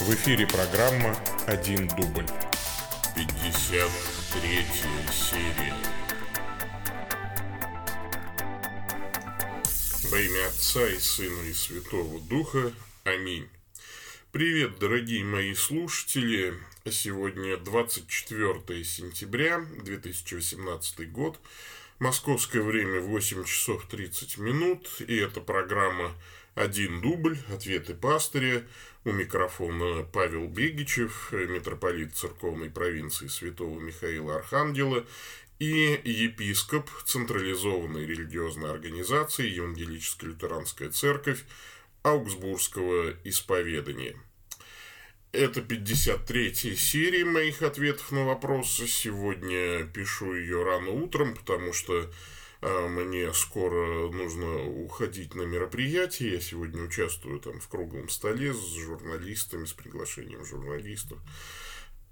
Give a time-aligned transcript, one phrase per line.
[0.00, 2.26] В эфире программа «Один дубль».
[3.14, 4.64] 53
[5.12, 5.74] серия.
[10.10, 12.72] Во имя Отца и Сына и Святого Духа.
[13.04, 13.48] Аминь.
[14.32, 16.54] Привет, дорогие мои слушатели.
[16.90, 21.38] Сегодня 24 сентября 2018 год.
[22.00, 24.88] Московское время 8 часов 30 минут.
[25.06, 26.12] И это программа
[26.54, 27.38] «Один дубль.
[27.52, 28.64] Ответы пастыря».
[29.04, 35.04] У микрофона Павел Бегичев, митрополит церковной провинции Святого Михаила Архангела
[35.58, 41.44] и епископ централизованной религиозной организации Евангелическая лютеранская церковь
[42.04, 44.16] Аугсбургского исповедания.
[45.32, 48.86] Это 53 серия моих ответов на вопросы.
[48.86, 52.10] Сегодня пишу ее рано утром, потому что
[52.62, 56.34] мне скоро нужно уходить на мероприятие.
[56.34, 61.18] Я сегодня участвую там в круглом столе с журналистами, с приглашением журналистов.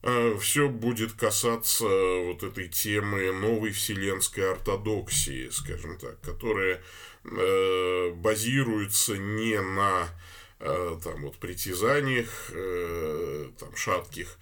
[0.02, 6.82] А, Все будет касаться вот этой темы новой вселенской ортодоксии, скажем так, которая
[7.24, 10.08] э, базируется не на
[10.58, 14.38] э, там вот притязаниях э, там шатких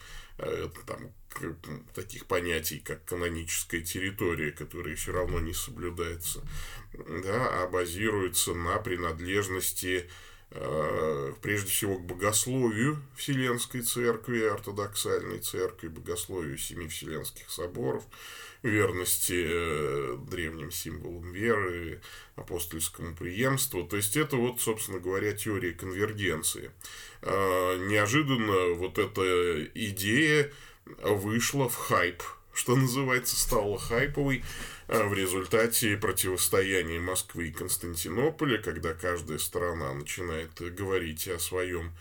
[0.87, 1.13] там
[1.95, 6.43] таких понятий, как каноническая территория, которая все равно не соблюдается,
[6.93, 10.09] да, а базируется на принадлежности
[10.51, 18.05] э, прежде всего к богословию Вселенской Церкви, ортодоксальной церкви, богословию Семи Вселенских Соборов,
[18.63, 22.01] верности э, древним символам веры,
[22.37, 23.85] апостольскому преемству.
[23.85, 26.71] То есть это вот, собственно говоря, теория конвергенции.
[27.23, 30.53] Э, неожиданно вот эта идея
[31.03, 32.23] вышла в хайп,
[32.53, 34.45] что называется, стала хайповой
[34.89, 41.93] а, в результате противостояния Москвы и Константинополя, когда каждая сторона начинает говорить о своем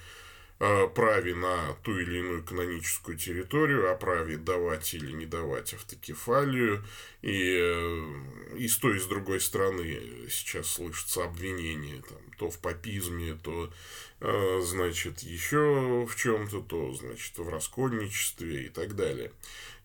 [0.58, 6.84] праве на ту или иную каноническую территорию, о праве давать или не давать автокефалию.
[7.22, 9.84] И, э, и с той, и с другой стороны
[10.30, 13.72] сейчас слышатся обвинения там, то в папизме, то
[14.20, 19.32] а, значит, еще в чем-то, то, значит, в раскольничестве и так далее.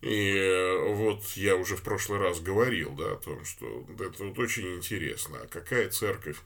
[0.03, 4.37] И э, вот я уже в прошлый раз говорил, да, о том, что это вот
[4.41, 5.39] очень интересно.
[5.41, 6.39] А какая церковь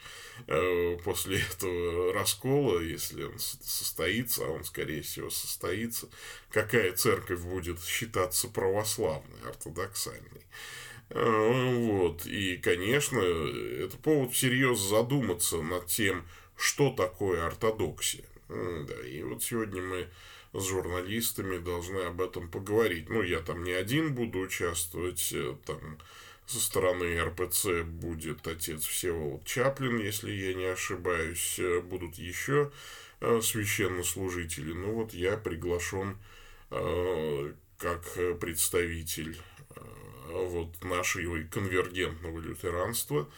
[0.47, 6.09] э, после этого раскола, если он состоится, а он, скорее всего, состоится,
[6.50, 10.44] какая церковь будет считаться православной, ортодоксальной?
[11.09, 12.27] Э, вот.
[12.27, 16.27] И, конечно, это повод всерьез задуматься над тем,
[16.59, 18.27] что такое ортодоксия.
[18.49, 20.09] Да, и вот сегодня мы
[20.61, 23.09] с журналистами должны об этом поговорить.
[23.09, 25.99] Ну, я там не один буду участвовать, э, там
[26.47, 32.71] со стороны РПЦ будет отец Всеволод Чаплин, если я не ошибаюсь, э, будут еще
[33.21, 34.72] э, священнослужители.
[34.72, 36.19] Ну, вот я приглашен
[37.78, 38.03] как
[38.41, 39.38] представитель
[40.28, 43.31] вот нашего конвергентного лютеранства,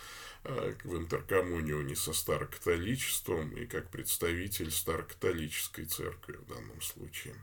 [0.44, 7.34] а, в интеркоммунионе со старокатоличеством и как представитель старокатолической церкви в данном случае.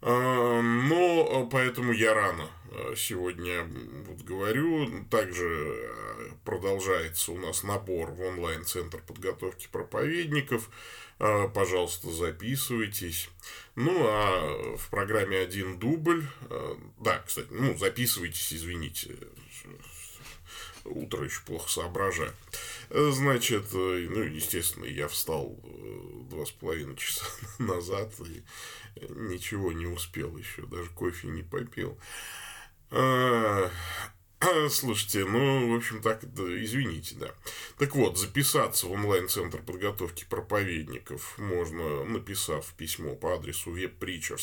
[0.00, 3.64] А, но поэтому я рано а, сегодня
[4.06, 5.04] вот говорю.
[5.10, 5.90] Также
[6.44, 10.70] продолжается у нас набор в онлайн-центр подготовки проповедников.
[11.18, 13.30] Пожалуйста, записывайтесь.
[13.76, 16.26] Ну, а в программе «Один дубль»,
[16.98, 19.16] да, кстати, ну, записывайтесь, извините,
[20.84, 22.32] утро еще плохо соображаю.
[22.90, 26.00] Значит, э, ну, естественно, я встал э,
[26.30, 27.24] два с половиной часа
[27.58, 28.42] назад и
[29.10, 31.98] ничего не успел еще, даже кофе не попил.
[34.70, 37.30] Слушайте, ну, в общем, так, да, извините, да.
[37.78, 44.40] Так вот, записаться в онлайн-центр подготовки проповедников можно, написав письмо по адресу веб-притчер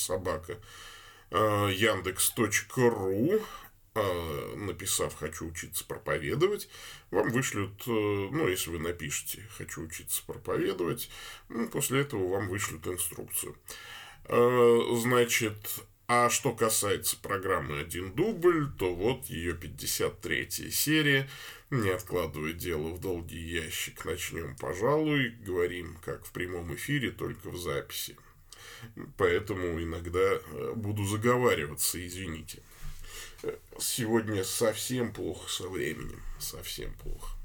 [3.94, 6.70] а, написав «хочу учиться проповедовать»,
[7.10, 11.10] вам вышлют, э, ну, если вы напишете «хочу учиться проповедовать»,
[11.50, 13.58] ну, после этого вам вышлют инструкцию.
[14.26, 21.30] А, значит, а что касается программы «Один дубль», то вот ее 53 серия.
[21.70, 25.32] Не откладывая дело в долгий ящик, начнем, пожалуй.
[25.42, 28.16] Говорим, как в прямом эфире, только в записи.
[29.18, 32.62] Поэтому иногда э, буду заговариваться, извините
[33.80, 36.22] сегодня совсем плохо со временем.
[36.40, 37.38] Совсем плохо.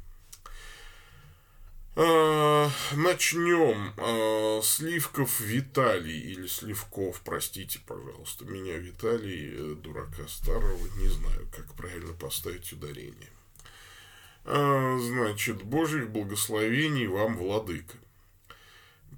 [1.98, 3.92] А, начнем.
[3.96, 11.72] А, Сливков Виталий или Сливков, простите, пожалуйста, меня Виталий, э, дурака старого, не знаю, как
[11.74, 13.30] правильно поставить ударение.
[14.44, 17.96] А, значит, Божьих благословений вам, владыка.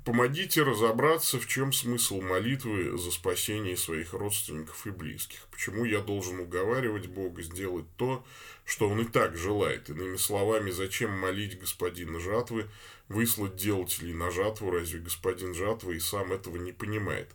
[0.08, 5.46] Помогите разобраться, в чем смысл молитвы за спасение своих родственников и близких.
[5.50, 8.24] Почему я должен уговаривать Бога сделать то,
[8.64, 9.90] что Он и так желает.
[9.90, 12.70] Иными словами, зачем молить господина жатвы,
[13.08, 17.28] выслать делателей на жатву, разве господин жатвы и сам этого не понимает?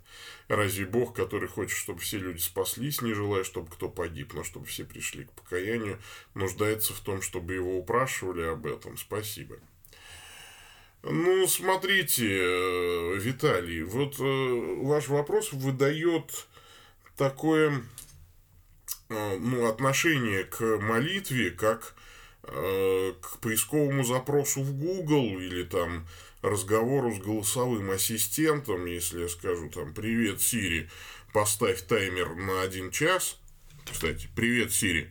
[0.47, 4.65] Разве Бог, который хочет, чтобы все люди спаслись, не желая, чтобы кто погиб, но чтобы
[4.65, 5.99] все пришли к покаянию,
[6.33, 8.97] нуждается в том, чтобы его упрашивали об этом?
[8.97, 9.57] Спасибо.
[11.05, 16.47] Ну, смотрите, э, Виталий, вот э, ваш вопрос выдает
[17.17, 17.83] такое
[19.09, 21.95] э, ну, отношение к молитве, как
[22.45, 26.05] к поисковому запросу в Google или там
[26.41, 30.89] разговору с голосовым ассистентом, если я скажу там «Привет, Сири,
[31.31, 33.39] поставь таймер на один час».
[33.89, 35.09] Кстати, «Привет, Сири,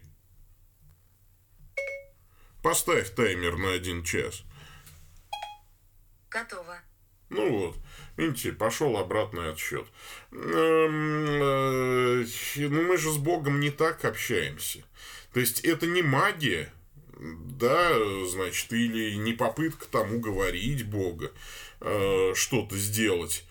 [2.63, 4.45] поставь таймер на один час».
[6.33, 6.81] Готово.
[7.29, 7.77] Ну вот,
[8.17, 9.87] видите, пошел обратный отсчет.
[10.33, 12.27] Эм, э,
[12.57, 14.85] ну мы же с Богом не так общаемся.
[15.33, 16.73] То есть это не магия,
[17.19, 17.91] да,
[18.27, 21.33] значит, или не попытка там уговорить Бога
[21.81, 23.45] э, что-то сделать.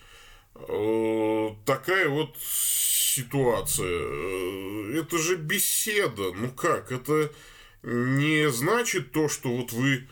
[0.54, 3.98] Э, такая вот ситуация.
[5.00, 6.32] Это же беседа.
[6.32, 7.32] Ну как, это
[7.82, 10.08] не значит то, что вот вы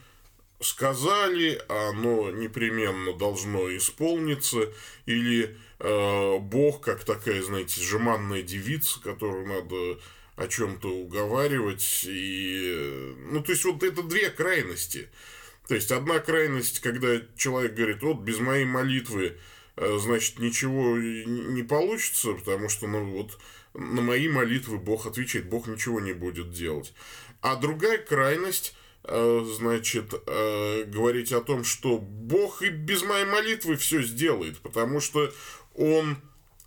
[0.61, 4.73] сказали, оно непременно должно исполниться,
[5.07, 10.01] или э, Бог, как такая, знаете, жеманная девица, которую надо
[10.37, 15.09] о чем-то уговаривать, и, ну, то есть, вот это две крайности.
[15.67, 19.37] То есть, одна крайность, когда человек говорит, вот, без моей молитвы,
[19.77, 23.39] э, значит, ничего не получится, потому что, ну, вот,
[23.75, 26.93] на мои молитвы Бог отвечает, Бог ничего не будет делать.
[27.41, 28.75] А другая крайность,
[29.05, 35.33] значит, э, говорить о том, что Бог и без моей молитвы все сделает, потому что
[35.75, 36.19] он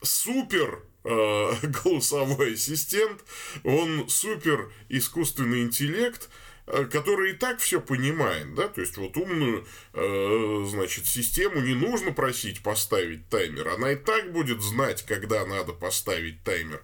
[0.01, 1.53] супер э,
[1.83, 3.23] голосовой ассистент,
[3.63, 6.29] он супер искусственный интеллект,
[6.65, 9.67] который и так все понимает, да, то есть вот умную,
[10.65, 16.41] значит, систему не нужно просить поставить таймер, она и так будет знать, когда надо поставить
[16.43, 16.81] таймер.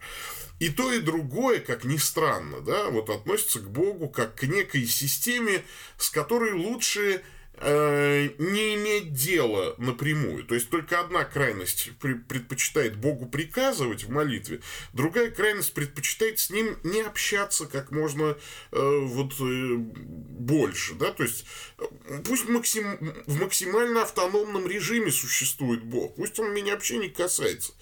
[0.60, 4.86] И то, и другое, как ни странно, да, вот относится к Богу как к некой
[4.86, 5.64] системе,
[5.98, 7.22] с которой лучше
[7.60, 10.44] э, не иметь дела напрямую.
[10.44, 14.62] То есть только одна крайность предпочитает Богу приказывать в молитве,
[14.94, 18.38] другая крайность предпочитает с ним не общаться как можно
[18.72, 21.46] э, вот э, больше, да, то есть
[21.78, 21.84] э,
[22.26, 22.98] пусть максим,
[23.28, 27.74] в максимально автономном режиме существует Бог, пусть он меня вообще не касается.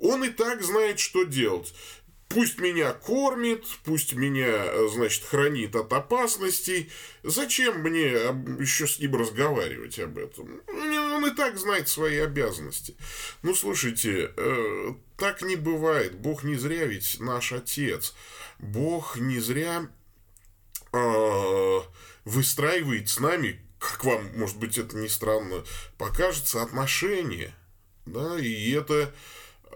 [0.00, 1.74] Он и так знает, что делать.
[2.30, 6.88] Пусть меня кормит, пусть меня, значит, хранит от опасностей.
[7.24, 10.62] Зачем мне еще с ним разговаривать об этом?
[10.68, 12.94] Он и так знает свои обязанности.
[13.42, 16.18] Ну, слушайте, э, так не бывает.
[16.18, 18.14] Бог не зря ведь наш Отец.
[18.60, 19.88] Бог не зря
[20.92, 21.80] э,
[22.24, 25.64] выстраивает с нами, как вам, может быть, это не странно
[25.98, 27.56] покажется, отношения.
[28.06, 29.12] Да, и это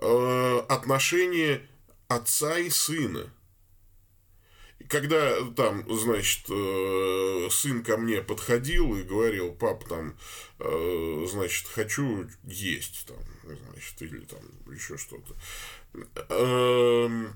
[0.00, 1.68] э, отношения
[2.08, 3.30] отца и сына.
[4.88, 10.16] когда там, значит, э, сын ко мне подходил и говорил, пап, там,
[10.58, 15.34] э, значит, хочу есть, там, значит, или там еще что-то.
[16.28, 17.34] Эм,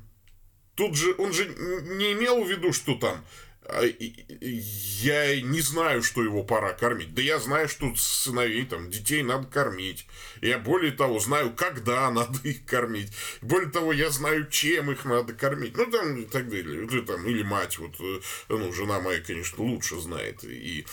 [0.74, 3.24] тут же он же не имел в виду, что там
[3.70, 7.14] я не знаю, что его пора кормить.
[7.14, 10.06] Да я знаю, что сыновей, там, детей надо кормить.
[10.40, 13.12] Я более того знаю, когда надо их кормить.
[13.42, 15.76] Более того, я знаю, чем их надо кормить.
[15.76, 16.84] Ну, там, и так далее.
[16.84, 20.86] Или, там, или мать, вот, э, ну, жена моя, конечно, лучше знает и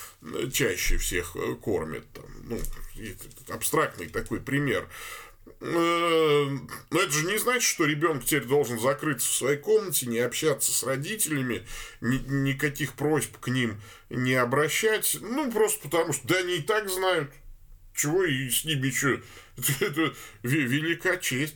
[0.52, 2.06] чаще всех э, кормит.
[2.14, 2.60] Там, ну,
[3.50, 4.88] абстрактный такой пример.
[5.62, 6.46] Э,
[6.92, 10.72] но это же не значит, что ребенок теперь должен закрыться в своей комнате, не общаться
[10.72, 11.66] с родителями,
[12.02, 15.18] ни, никаких просьб к ним не обращать.
[15.22, 17.32] Ну, просто потому что да они и так знают,
[17.96, 19.22] чего и с ними еще.
[19.80, 21.56] Это велика честь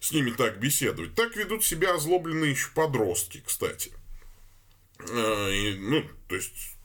[0.00, 1.14] с ними так беседовать.
[1.14, 3.92] Так ведут себя озлобленные еще подростки, кстати.
[4.98, 6.76] Э, и, ну, то есть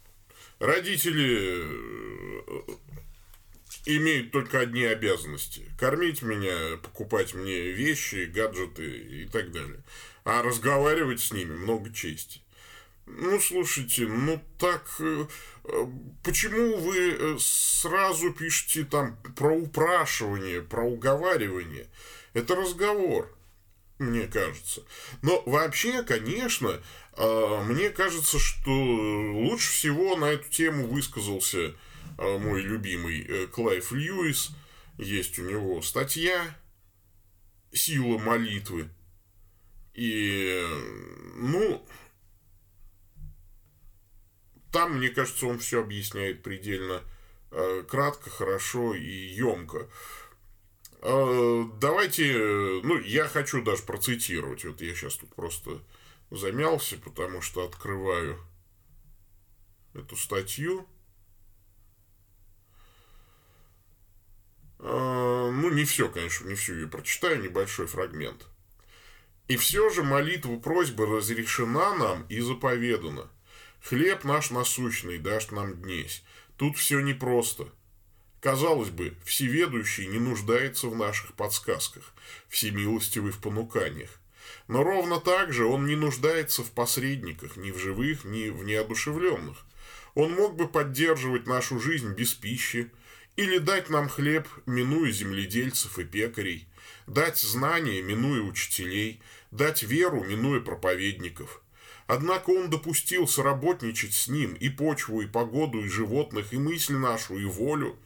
[0.60, 1.66] родители
[3.86, 5.72] имеют только одни обязанности.
[5.78, 9.82] Кормить меня, покупать мне вещи, гаджеты и так далее.
[10.24, 12.42] А разговаривать с ними много чести.
[13.06, 14.86] Ну, слушайте, ну так...
[15.00, 15.26] Э,
[16.24, 21.88] почему вы э, сразу пишете там про упрашивание, про уговаривание?
[22.34, 23.36] Это разговор,
[24.00, 24.84] мне кажется.
[25.22, 26.80] Но вообще, конечно,
[27.18, 31.74] э, мне кажется, что лучше всего на эту тему высказался
[32.38, 34.51] мой любимый э, Клайв Льюис,
[34.98, 36.56] есть у него статья
[37.74, 38.90] «Сила молитвы».
[39.94, 40.66] И,
[41.36, 41.86] ну,
[44.72, 47.01] там, мне кажется, он все объясняет предельно
[47.51, 49.90] э, кратко, хорошо и емко.
[51.01, 54.63] Э, давайте, ну, я хочу даже процитировать.
[54.63, 55.82] Вот я сейчас тут просто
[56.30, 58.38] замялся, потому что открываю
[59.94, 60.88] эту статью.
[64.82, 68.48] Ну, не все, конечно, не всю ее прочитаю, небольшой фрагмент.
[69.48, 73.30] И все же молитва просьба разрешена нам и заповедана–
[73.84, 76.24] Хлеб наш насущный дашь нам днесь.
[76.56, 77.68] Тут все непросто.
[78.40, 82.14] Казалось бы, всеведущий не нуждается в наших подсказках,
[82.48, 84.20] всемилостивый в понуканиях.
[84.68, 89.58] Но ровно так же он не нуждается в посредниках, ни в живых, ни в неодушевленных.
[90.14, 92.92] Он мог бы поддерживать нашу жизнь без пищи,
[93.36, 96.68] или дать нам хлеб, минуя земледельцев и пекарей,
[97.08, 99.22] дать знания, минуя учителей,
[99.52, 101.62] дать веру, минуя проповедников–
[102.14, 107.38] Однако он допустил соработничать с ним и почву, и погоду, и животных, и мысль нашу,
[107.38, 107.98] и волю.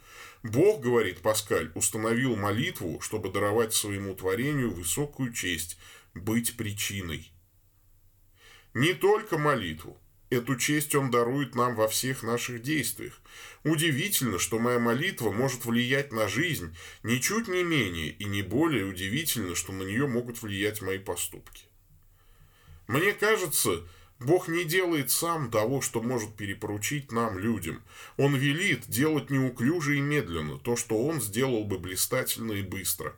[0.43, 5.79] Бог, говорит Паскаль, установил молитву, чтобы даровать своему творению высокую честь,
[6.13, 7.31] быть причиной.
[8.75, 9.99] Не только молитву.
[10.35, 13.21] Эту честь он дарует нам во всех наших действиях.
[13.63, 19.55] Удивительно, что моя молитва может влиять на жизнь ничуть не менее и не более удивительно,
[19.55, 21.63] что на нее могут влиять мои поступки.
[22.87, 23.87] Мне кажется,
[24.19, 27.81] Бог не делает сам того, что может перепоручить нам, людям.
[28.17, 33.15] Он велит делать неуклюже и медленно то, что Он сделал бы блистательно и быстро.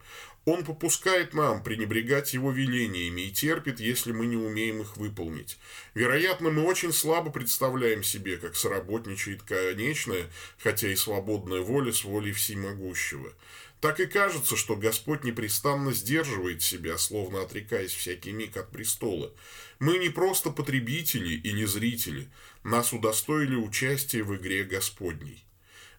[0.48, 5.60] Он попускает нам пренебрегать Его велениями и терпит, если мы не умеем их выполнить.
[5.94, 12.32] Вероятно, мы очень слабо представляем себе, как соработничает конечная, хотя и свободная воля с волей
[12.32, 13.34] всемогущего.
[13.82, 19.34] Так и кажется, что Господь непрестанно сдерживает себя, словно отрекаясь всякий миг от престола.
[19.80, 22.30] Мы не просто потребители или зрители,
[22.64, 25.44] нас удостоили участия в игре Господней.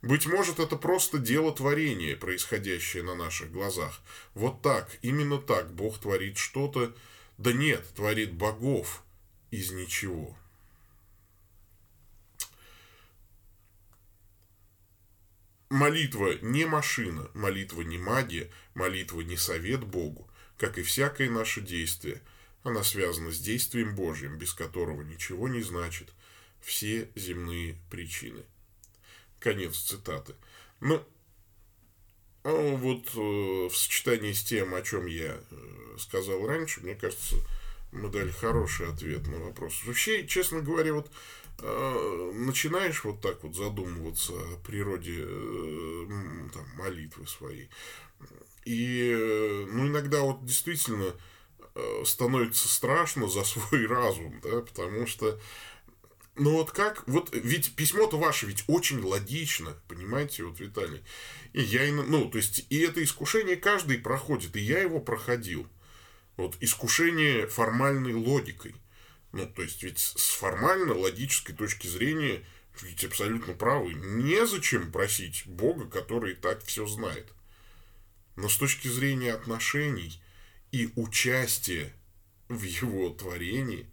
[0.01, 4.01] Быть может, это просто дело творения, происходящее на наших глазах.
[4.35, 6.95] Вот так, именно так Бог творит что-то,
[7.37, 9.03] да нет, творит богов
[9.51, 10.37] из ничего.
[15.69, 22.23] Молитва не машина, молитва не магия, молитва не совет Богу, как и всякое наше действие.
[22.63, 26.13] Она связана с действием Божьим, без которого ничего не значит
[26.61, 28.45] все земные причины.
[29.41, 30.35] Конец цитаты.
[30.81, 31.05] Ну,
[32.45, 37.37] а вот э, в сочетании с тем, о чем я э, сказал раньше, мне кажется,
[37.93, 39.83] мы дали хороший ответ на вопрос.
[39.85, 41.11] Вообще, честно говоря, вот
[41.61, 45.27] э, начинаешь вот так вот задумываться о природе
[46.55, 47.69] там, молитвы своей.
[48.65, 49.15] И
[49.71, 51.15] ну, иногда вот действительно
[52.05, 55.39] становится страшно за свой разум, да, потому что
[56.39, 61.03] ну вот как, вот ведь письмо-то ваше ведь очень логично, понимаете, вот, Виталий.
[61.53, 65.67] И я, ну, то есть, и это искушение каждый проходит, и я его проходил.
[66.37, 68.75] Вот искушение формальной логикой.
[69.33, 72.45] Ну, то есть, ведь с формально-логической точки зрения,
[72.81, 77.27] ведь абсолютно правы, незачем просить Бога, который так все знает.
[78.37, 80.23] Но с точки зрения отношений
[80.71, 81.93] и участия
[82.49, 83.91] в его творении,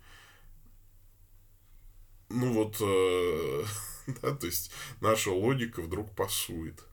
[2.35, 3.63] ну вот, э,
[4.21, 6.83] да, то есть наша логика вдруг пасует.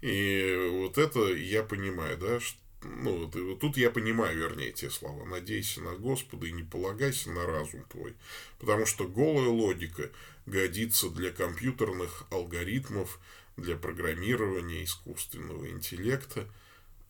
[0.00, 5.24] И вот это я понимаю, да, что ну, вот, тут я понимаю, вернее, те слова.
[5.24, 8.14] Надейся на Господа и не полагайся на разум твой.
[8.60, 10.10] Потому что голая логика
[10.46, 13.18] годится для компьютерных алгоритмов,
[13.56, 16.48] для программирования искусственного интеллекта.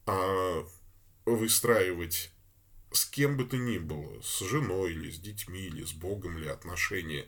[0.06, 0.66] А
[1.26, 2.32] выстраивать
[2.92, 6.48] с кем бы то ни было, с женой или с детьми, или с Богом, или
[6.48, 7.26] отношения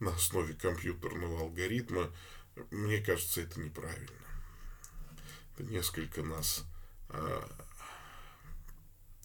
[0.00, 2.12] на основе компьютерного алгоритма,
[2.70, 4.10] мне кажется, это неправильно.
[5.54, 6.64] Это несколько нас
[7.08, 7.48] а,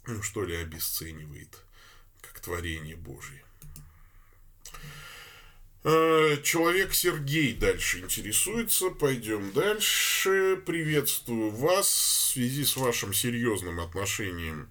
[0.05, 1.57] ну, что ли, обесценивает
[2.21, 3.43] как творение Божье.
[5.83, 8.89] А, человек Сергей дальше интересуется.
[8.89, 10.61] Пойдем дальше.
[10.65, 14.69] Приветствую вас в связи с вашим серьезным отношением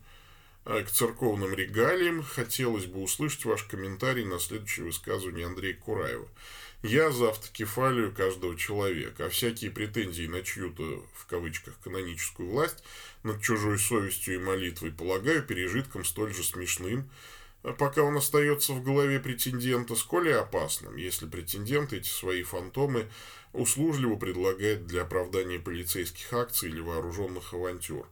[0.64, 2.22] к церковным регалиям.
[2.22, 6.28] Хотелось бы услышать ваш комментарий на следующее высказывание Андрея Кураева.
[6.82, 12.82] Я за автокефалию каждого человека, а всякие претензии на чью-то, в кавычках, каноническую власть
[13.22, 17.08] над чужой совестью и молитвой полагаю пережитком столь же смешным,
[17.78, 23.08] пока он остается в голове претендента, сколь и опасным, если претендент эти свои фантомы
[23.52, 28.08] услужливо предлагает для оправдания полицейских акций или вооруженных авантюр.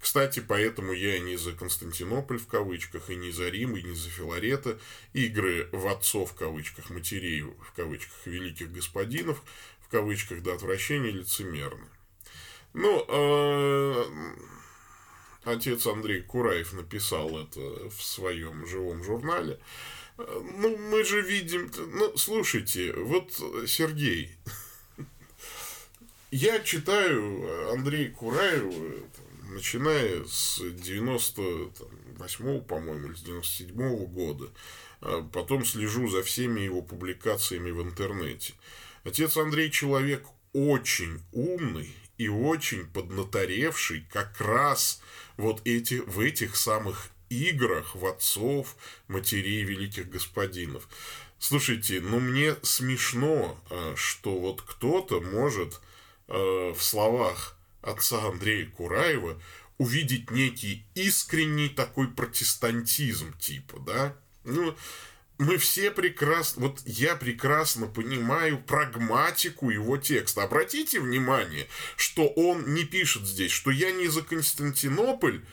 [0.00, 4.08] Кстати, поэтому я не за Константинополь в кавычках, и не за Рим, и не за
[4.08, 4.78] Филарета,
[5.12, 9.42] игры в отцов в кавычках, матерей в кавычках, великих господинов
[9.80, 11.86] в кавычках до отвращения лицемерны.
[12.74, 14.04] Ну, э,
[15.44, 19.58] отец Андрей Кураев написал это в своем живом журнале.
[20.16, 21.70] Ну, мы же видим...
[21.76, 23.32] Ну, слушайте, вот
[23.66, 24.36] Сергей,
[26.30, 28.72] я читаю Андрея Кураева,
[29.48, 34.50] начиная с 98 по-моему, или с 97 -го года.
[35.00, 38.54] А потом слежу за всеми его публикациями в интернете.
[39.04, 45.00] Отец Андрей человек очень умный и очень поднаторевший как раз
[45.36, 48.76] вот эти, в этих самых играх в отцов,
[49.06, 50.88] матерей великих господинов.
[51.38, 55.80] Слушайте, ну мне смешно, а, что вот кто-то может
[56.26, 59.40] э, в словах отца Андрея Кураева
[59.78, 64.16] увидеть некий искренний такой протестантизм типа, да?
[64.44, 64.76] Ну,
[65.38, 70.42] мы все прекрасно, вот я прекрасно понимаю прагматику его текста.
[70.42, 75.44] Обратите внимание, что он не пишет здесь, что я не за Константинополь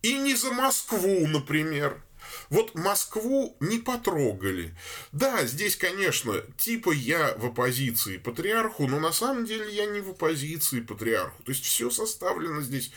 [0.00, 2.02] и не за Москву, например.
[2.50, 4.74] Вот Москву не потрогали.
[5.12, 10.10] Да, здесь, конечно, типа я в оппозиции патриарху, но на самом деле я не в
[10.10, 11.42] оппозиции патриарху.
[11.42, 12.92] То есть все составлено здесь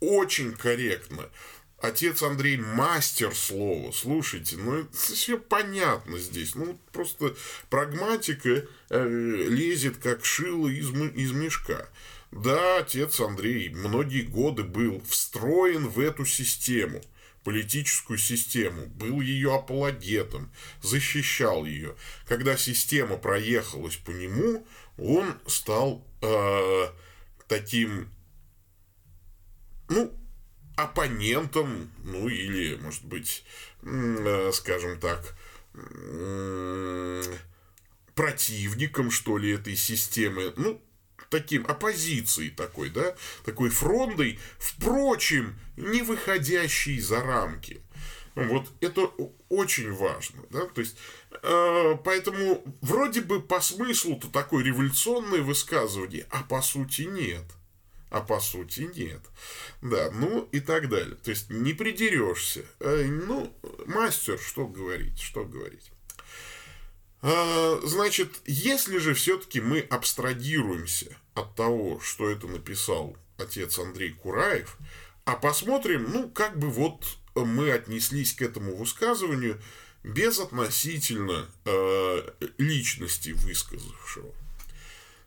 [0.00, 1.30] очень корректно.
[1.78, 3.92] Отец Андрей мастер слова.
[3.92, 6.54] Слушайте, ну это все понятно здесь.
[6.54, 7.36] Ну просто
[7.68, 9.08] прагматика э,
[9.48, 11.88] лезет как шило из, из мешка.
[12.32, 17.00] Да, отец Андрей многие годы был встроен в эту систему,
[17.46, 20.50] политическую систему, был ее апологетом,
[20.82, 21.94] защищал ее.
[22.26, 24.66] Когда система проехалась по нему,
[24.98, 26.88] он стал э,
[27.46, 28.10] таким,
[29.88, 30.12] ну,
[30.74, 33.44] оппонентом, ну или, может быть,
[33.82, 35.36] э, скажем так,
[38.16, 40.82] противником, что ли, этой системы, ну,
[41.30, 47.80] таким оппозицией такой, да, такой фрондой, впрочем, не выходящей за рамки.
[48.34, 49.10] Вот это
[49.48, 50.98] очень важно, да, то есть,
[51.42, 57.44] э, поэтому вроде бы по смыслу-то такое революционное высказывание, а по сути нет
[58.10, 59.20] а по сути нет.
[59.82, 61.16] Да, ну и так далее.
[61.16, 62.64] То есть не придерешься.
[62.80, 63.52] Э, ну,
[63.86, 65.90] мастер, что говорить, что говорить.
[67.22, 74.76] А, значит, если же все-таки мы абстрагируемся от того, что это написал отец Андрей Кураев,
[75.24, 79.60] а посмотрим, ну, как бы вот мы отнеслись к этому высказыванию
[80.02, 84.32] без относительно э, личности высказавшего.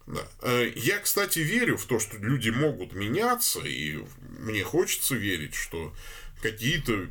[0.08, 0.28] Да.
[0.42, 4.00] Э, я, кстати, верю в то, что люди могут меняться, и
[4.40, 5.94] мне хочется верить, что
[6.42, 7.08] какие-то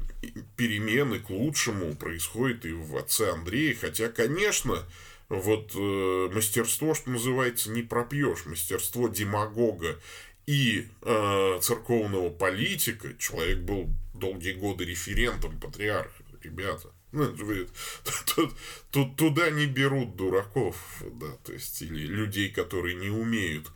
[0.56, 4.84] перемены к лучшему происходят и в отце Андрея, хотя, конечно,
[5.28, 9.98] вот э, мастерство, что называется, не пропьешь, мастерство демагога
[10.46, 17.26] и э, церковного политика, человек был долгие годы референтом патриарха, ребята, ну,
[18.34, 18.54] тут,
[18.90, 23.66] тут, туда не берут дураков, да, то есть, или людей, которые не умеют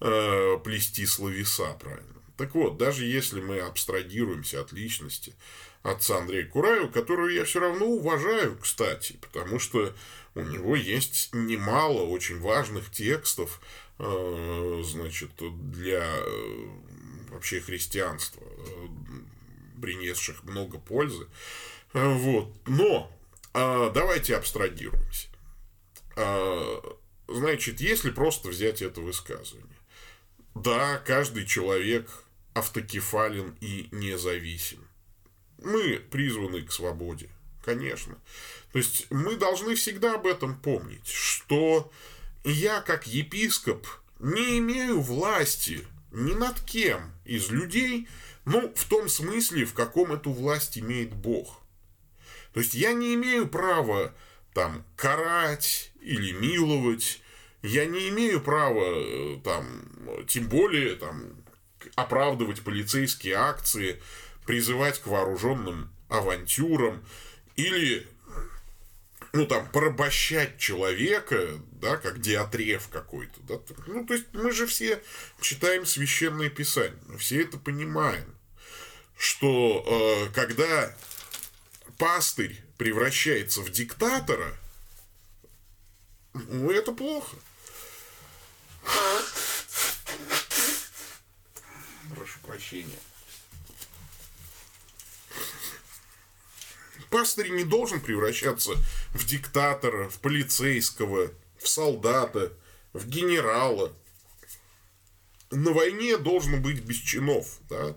[0.00, 2.21] э, плести словеса правильно.
[2.36, 5.34] Так вот, даже если мы абстрагируемся от личности
[5.82, 9.94] отца Андрея Кураева, которую я все равно уважаю, кстати, потому что
[10.34, 13.60] у него есть немало очень важных текстов,
[13.98, 16.66] э, значит, для э,
[17.30, 18.88] вообще христианства, э,
[19.80, 21.26] принесших много пользы.
[21.92, 22.48] Вот.
[22.66, 23.12] Но
[23.54, 25.28] а, давайте абстрагируемся.
[26.16, 26.96] А,
[27.28, 29.71] значит, если просто взять это высказывание.
[30.54, 32.08] Да, каждый человек
[32.54, 34.86] автокефален и независим.
[35.58, 37.30] Мы призваны к свободе,
[37.64, 38.18] конечно.
[38.72, 41.90] То есть мы должны всегда об этом помнить, что
[42.44, 43.86] я как епископ
[44.18, 48.08] не имею власти ни над кем из людей,
[48.44, 51.60] ну, в том смысле, в каком эту власть имеет Бог.
[52.52, 54.14] То есть я не имею права
[54.52, 57.20] там карать или миловать,
[57.62, 61.44] я не имею права э, там, тем более там
[61.94, 64.00] оправдывать полицейские акции,
[64.46, 67.04] призывать к вооруженным авантюрам
[67.56, 68.06] или
[69.32, 75.02] ну, там, порабощать человека, да, как диатреф какой-то, да, ну, то есть мы же все
[75.40, 78.36] читаем священное писание, мы все это понимаем,
[79.16, 80.94] что э, когда
[81.96, 84.54] пастырь превращается в диктатора,
[86.34, 87.36] ну, это плохо.
[92.14, 92.98] Прошу прощения.
[97.10, 98.72] Пастырь не должен превращаться
[99.12, 102.52] в диктатора, в полицейского, в солдата,
[102.92, 103.94] в генерала.
[105.50, 107.96] На войне должно быть без чинов, да,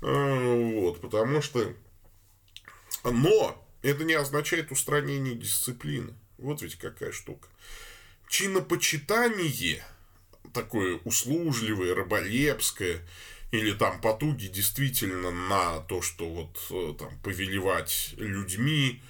[0.00, 1.74] а, вот, потому что,
[3.02, 6.14] но это не означает устранение дисциплины.
[6.38, 7.48] Вот ведь какая штука.
[8.28, 9.84] Чинопочитание,
[10.52, 13.00] такое услужливое, раболепское,
[13.50, 19.00] или там потуги действительно на то, что вот э, там повелевать людьми,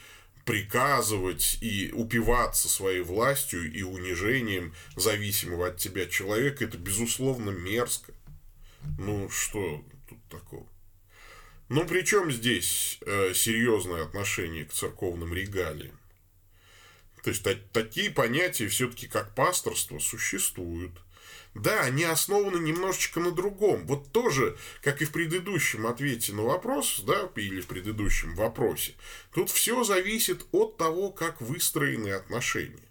[0.44, 8.12] приказывать и упиваться своей властью и унижением зависимого от тебя человека, это, безусловно, мерзко.
[8.99, 10.66] Ну, что тут такого?
[11.70, 15.99] Ну, причем здесь э, серьезное отношение к церковным регалиям?
[17.23, 20.92] То есть, та- такие понятия все-таки, как пасторство, существуют.
[21.55, 23.87] Да, они основаны немножечко на другом.
[23.87, 28.95] Вот тоже, как и в предыдущем ответе на вопрос, да, или в предыдущем вопросе,
[29.33, 32.88] тут все зависит от того, как выстроены отношения.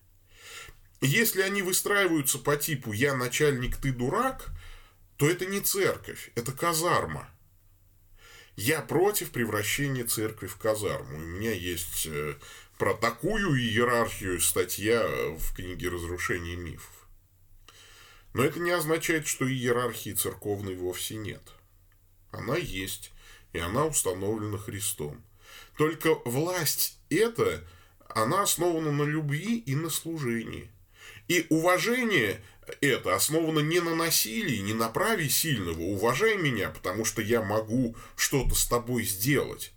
[1.01, 4.51] Если они выстраиваются по типу «я начальник, ты дурак»,
[5.17, 7.29] то это не церковь, это казарма.
[8.55, 11.17] Я против превращения церкви в казарму.
[11.17, 12.35] У меня есть э,
[12.77, 17.02] про такую иерархию статья в книге «Разрушение мифов».
[18.33, 21.41] Но это не означает, что иерархии церковной вовсе нет.
[22.31, 23.11] Она есть,
[23.53, 25.23] и она установлена Христом.
[25.77, 27.63] Только власть эта,
[28.09, 30.69] она основана на любви и на служении.
[31.27, 32.41] И уважение
[32.81, 35.81] это основано не на насилии, не на праве сильного.
[35.81, 39.73] Уважай меня, потому что я могу что-то с тобой сделать.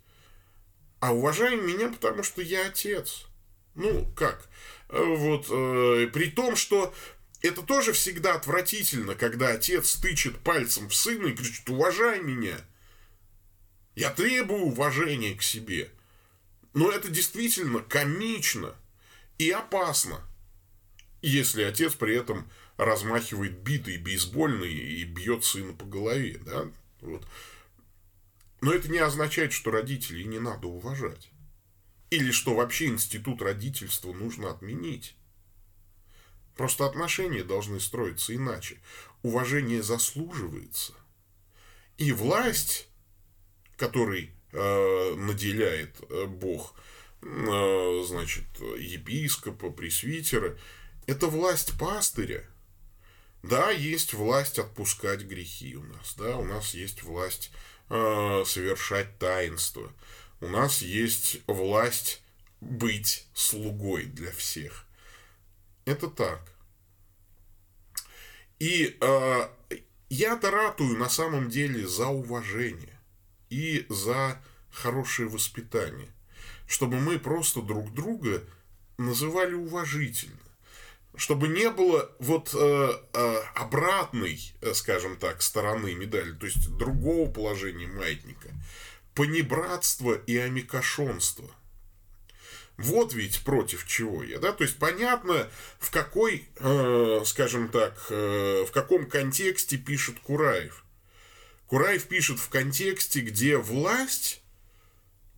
[0.99, 3.27] А уважай меня, потому что я отец.
[3.75, 4.49] Ну, как?
[4.89, 6.93] Вот, э, при том, что
[7.41, 12.57] это тоже всегда отвратительно, когда отец тычет пальцем в сына и кричит, уважай меня.
[13.95, 15.91] Я требую уважения к себе.
[16.73, 18.75] Но это действительно комично
[19.37, 20.21] и опасно,
[21.21, 26.39] если отец при этом размахивает битой бейсбольной и бьет сына по голове.
[26.45, 26.67] Да?
[27.01, 27.27] Вот.
[28.61, 31.31] Но это не означает, что родителей не надо уважать.
[32.09, 35.15] Или что вообще институт родительства нужно отменить.
[36.57, 38.79] Просто отношения должны строиться иначе.
[39.21, 40.93] Уважение заслуживается.
[41.97, 42.87] И власть,
[43.77, 46.73] которой э, наделяет э, Бог,
[47.21, 50.57] э, значит, епископа, пресвитера,
[51.05, 52.43] это власть пастыря.
[53.43, 57.51] Да, есть власть отпускать грехи у нас, да, у нас есть власть
[57.89, 59.93] э, совершать таинство,
[60.41, 62.21] у нас есть власть
[62.61, 64.86] быть слугой для всех.
[65.87, 66.41] Это так.
[68.59, 69.47] И э,
[70.09, 72.99] я-то ратую на самом деле за уважение
[73.49, 74.37] и за
[74.69, 76.09] хорошее воспитание,
[76.67, 78.43] чтобы мы просто друг друга
[78.97, 80.35] называли уважительно,
[81.15, 87.31] чтобы не было вот э, э, обратной, э, скажем так, стороны медали, то есть другого
[87.31, 88.49] положения маятника,
[89.13, 91.49] понебратство и амикошонство–
[92.77, 98.65] вот ведь против чего я, да, то есть понятно, в какой, э, скажем так, э,
[98.67, 100.83] в каком контексте пишет Кураев.
[101.65, 104.41] Кураев пишет в контексте, где власть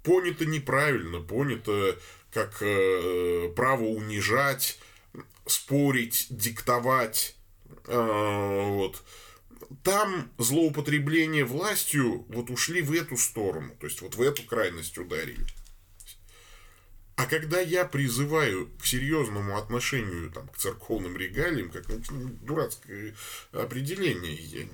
[0.03, 1.97] понята неправильно, понята
[2.33, 4.77] как э, право унижать,
[5.45, 7.35] спорить, диктовать,
[7.85, 9.03] э, вот.
[9.83, 15.45] Там злоупотребление властью вот ушли в эту сторону, то есть вот в эту крайность ударили.
[17.19, 23.13] А когда я призываю к серьезному отношению там, к церковным регалиям, как ну, дурацкое
[23.51, 24.65] определение, я,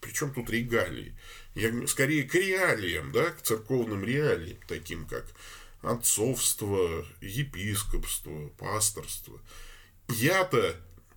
[0.00, 1.14] причем тут регалии,
[1.54, 5.26] я скорее к реалиям, да, к церковным реалиям, таким как
[5.82, 9.38] отцовство, епископство, пасторство.
[10.08, 10.74] Я-то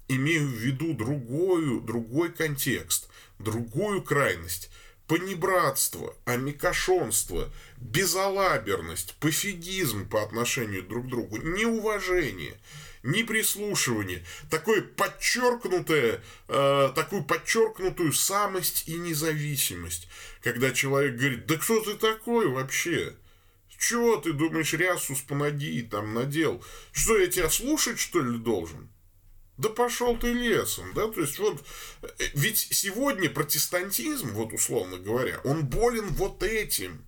[0.10, 3.08] имею в виду другую, другой контекст,
[3.39, 4.69] другую крайность–
[5.07, 12.59] понебратство, амикошонство, безалаберность, пофигизм по отношению друг к другу, неуважение,
[13.03, 20.07] неприслушивание, такое подчеркнутое, э, такую подчеркнутую самость и независимость,
[20.41, 23.15] когда человек говорит, да кто ты такой вообще?
[23.77, 25.21] Чего ты думаешь, рясу с
[25.91, 26.63] там надел?
[26.91, 28.89] Что, я тебя слушать, что ли, должен?
[29.57, 31.63] Да пошел ты лесом, да, то есть вот,
[32.01, 37.05] э, ведь сегодня протестантизм, вот условно говоря, он болен вот этим.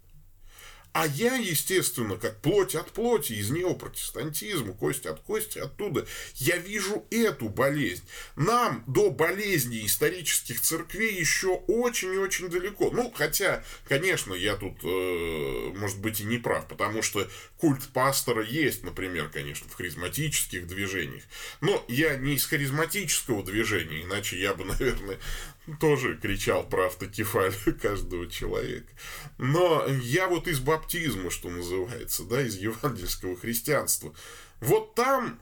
[0.97, 6.07] А я, естественно, как плоть от плоти, из неопротестантизма, кость от кости, оттуда,
[6.37, 8.01] я вижу эту болезнь.
[8.35, 12.89] Нам до болезни исторических церквей еще очень и очень далеко.
[12.89, 18.43] Ну, хотя, конечно, я тут, э, может быть, и не прав, потому что культ пастора
[18.43, 21.25] есть, например, конечно, в харизматических движениях.
[21.61, 25.19] Но я не из харизматического движения, иначе я бы, наверное,
[25.79, 28.87] тоже кричал про автокефалию каждого человека.
[29.37, 34.13] Но я вот из баптизма, что называется, да, из евангельского христианства.
[34.59, 35.39] Вот там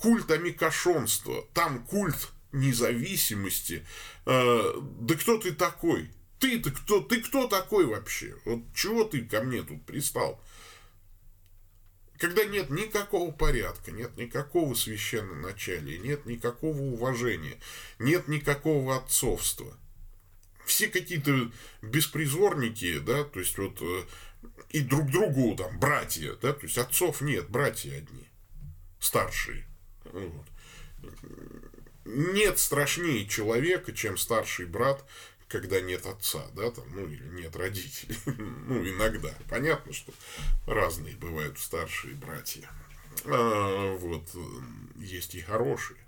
[0.00, 3.84] культ амикошонства, там культ независимости.
[4.26, 6.10] Э, да кто ты такой?
[6.38, 7.00] Ты-то кто?
[7.00, 8.36] Ты кто такой вообще?
[8.44, 10.40] Вот чего ты ко мне тут пристал?
[12.24, 17.60] Когда нет никакого порядка, нет никакого священноначалия, нет никакого уважения,
[17.98, 19.76] нет никакого отцовства.
[20.64, 24.04] Все какие-то беспризорники, да, то есть вот э,
[24.70, 28.26] и друг другу там братья, да, то есть отцов нет, братья одни,
[29.00, 29.66] старшие.
[30.04, 30.46] Вот.
[32.06, 35.04] Нет страшнее человека, чем старший брат,
[35.48, 38.16] когда нет отца, да, там, ну, или нет родителей.
[38.26, 39.34] ну, иногда.
[39.48, 40.12] Понятно, что
[40.66, 42.68] разные бывают старшие братья.
[43.24, 44.28] А, вот,
[44.96, 45.98] есть и хорошие.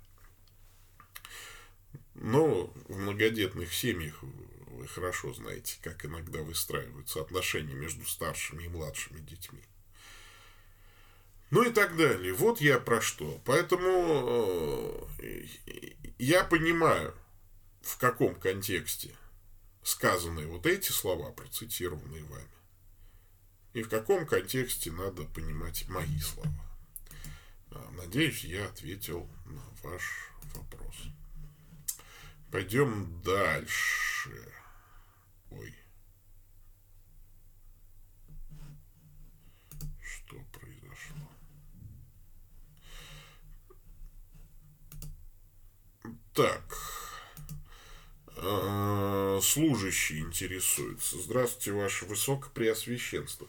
[2.15, 9.19] Но в многодетных семьях вы хорошо знаете, как иногда выстраиваются отношения между старшими и младшими
[9.19, 9.63] детьми.
[11.49, 12.33] Ну и так далее.
[12.33, 13.41] Вот я про что.
[13.45, 15.45] Поэтому э,
[16.17, 17.15] я понимаю,
[17.81, 19.15] в каком контексте
[19.87, 22.49] сказаны вот эти слова, процитированные вами,
[23.71, 26.51] и в каком контексте надо понимать мои слова.
[27.71, 30.95] А, надеюсь, я ответил на ваш вопрос.
[32.51, 34.53] Пойдем дальше.
[35.51, 35.73] Ой.
[40.01, 41.31] Что произошло?
[46.33, 46.96] Так.
[48.39, 51.17] Э, служащий интересуется.
[51.19, 53.47] Здравствуйте, ваше высокопреосвященство.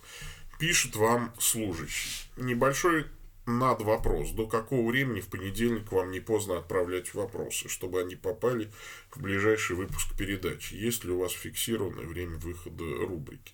[0.58, 2.28] Пишет вам служащий.
[2.36, 3.06] Небольшой
[3.44, 4.30] над вопрос.
[4.30, 8.72] До какого времени в понедельник вам не поздно отправлять вопросы, чтобы они попали
[9.10, 10.74] в ближайший выпуск передачи?
[10.74, 13.52] Есть ли у вас фиксированное время выхода рубрики?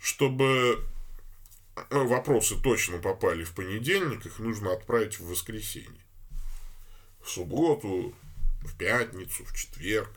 [0.00, 0.84] Чтобы
[1.76, 6.02] э, вопросы точно попали в понедельник, их нужно отправить в воскресенье.
[7.22, 8.14] В субботу,
[8.62, 10.10] в пятницу, в четверг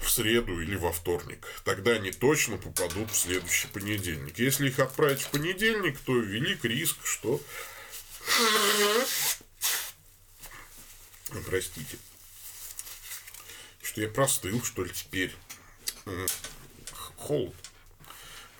[0.00, 1.46] в среду или во вторник.
[1.64, 4.38] Тогда они точно попадут в следующий понедельник.
[4.38, 7.40] Если их отправить в понедельник, то велик риск, что...
[11.46, 11.98] Простите.
[13.82, 15.34] Что я простыл, что ли, теперь.
[17.16, 17.54] Холод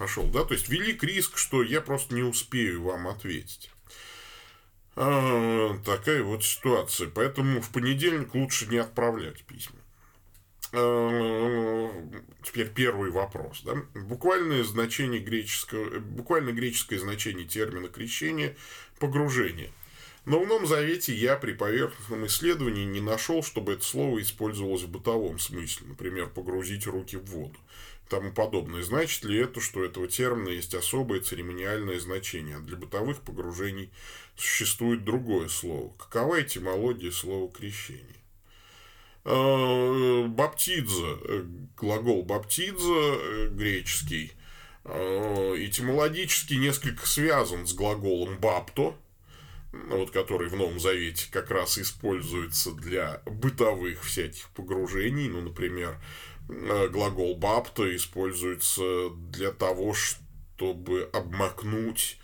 [0.01, 0.44] пошел, да?
[0.44, 3.70] То есть велик риск, что я просто не успею вам ответить.
[4.96, 7.09] А, такая вот ситуация.
[7.09, 9.79] Поэтому в понедельник лучше не отправлять письма.
[10.72, 11.88] Э,
[12.44, 13.62] теперь первый вопрос.
[13.64, 13.74] Да?
[13.94, 18.56] Буквальное значение греческого, буквально греческое значение термина крещение–
[19.00, 19.72] погружение.
[20.26, 24.90] Но в Новом Завете я при поверхностном исследовании не нашел, чтобы это слово использовалось в
[24.90, 27.59] бытовом смысле, например, погрузить руки в воду
[28.06, 28.83] и тому подобное.
[28.83, 33.90] Значит ли это, что этого термина есть особое церемониальное значение, а для бытовых погружений
[34.37, 35.94] существует другое слово?
[35.96, 38.19] Какова этимология слова крещение?
[39.22, 41.44] Э, баптидзе, э,
[41.76, 44.33] глагол баптидзе э, греческий,
[44.83, 48.96] этимологически несколько связан с глаголом бапто,
[49.72, 55.28] вот, который в Новом Завете как раз используется для бытовых всяких погружений.
[55.28, 56.00] Ну, например,
[56.48, 62.18] глагол бапто используется для того, чтобы обмакнуть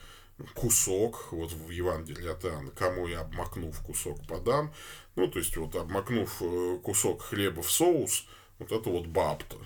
[0.55, 4.73] кусок, вот в Евангелии от Иоанна, кому я обмакнув кусок подам,
[5.17, 8.27] ну, то есть, вот обмакнув э, кусок хлеба в соус,
[8.59, 9.57] вот это вот бапта.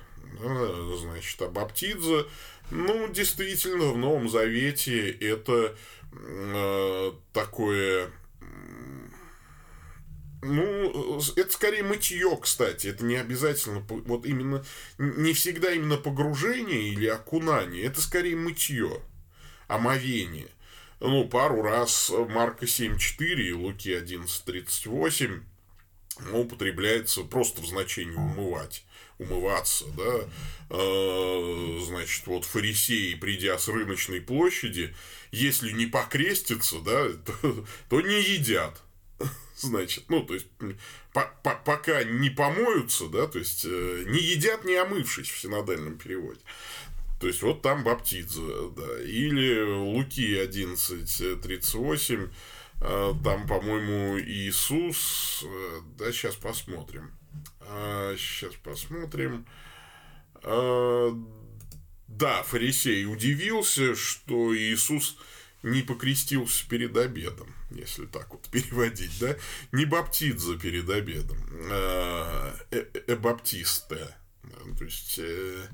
[0.40, 2.24] Да, значит, а баптидзе,
[2.70, 5.74] ну, действительно, в Новом Завете это
[6.12, 8.10] э, такое
[10.42, 12.86] ну, это скорее мытье, кстати.
[12.86, 14.64] Это не обязательно, вот именно,
[14.96, 17.84] не всегда именно погружение или окунание.
[17.84, 19.02] Это скорее мытье,
[19.68, 20.48] омовение
[21.00, 25.42] ну, пару раз Марка 7.4 и Луки 11.38
[26.26, 28.84] ну, употребляется просто в значении умывать
[29.20, 30.28] умываться, да,
[30.70, 34.94] э, значит, вот фарисеи, придя с рыночной площади,
[35.30, 38.80] если не покрестятся, да, то, то не едят,
[39.56, 40.46] значит, ну, то есть,
[41.12, 45.98] по -по пока не помоются, да, то есть, э, не едят, не омывшись в синодальном
[45.98, 46.40] переводе.
[47.20, 48.40] То есть вот там Баптидзе,
[48.74, 49.02] да.
[49.02, 52.30] Или Луки 11.38,
[52.80, 57.12] э, там, по-моему, Иисус, э, да, сейчас посмотрим.
[58.16, 59.46] Сейчас а, посмотрим.
[60.42, 61.10] А,
[62.08, 65.18] да, фарисей удивился, что Иисус
[65.62, 69.36] не покрестился перед обедом, если так вот переводить, да,
[69.72, 71.38] не баптидза перед обедом,
[71.70, 74.16] а э, э, баптисте,
[74.78, 75.66] то есть э,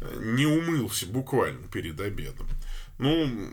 [0.00, 2.48] не умылся буквально перед обедом.
[2.98, 3.50] Ну,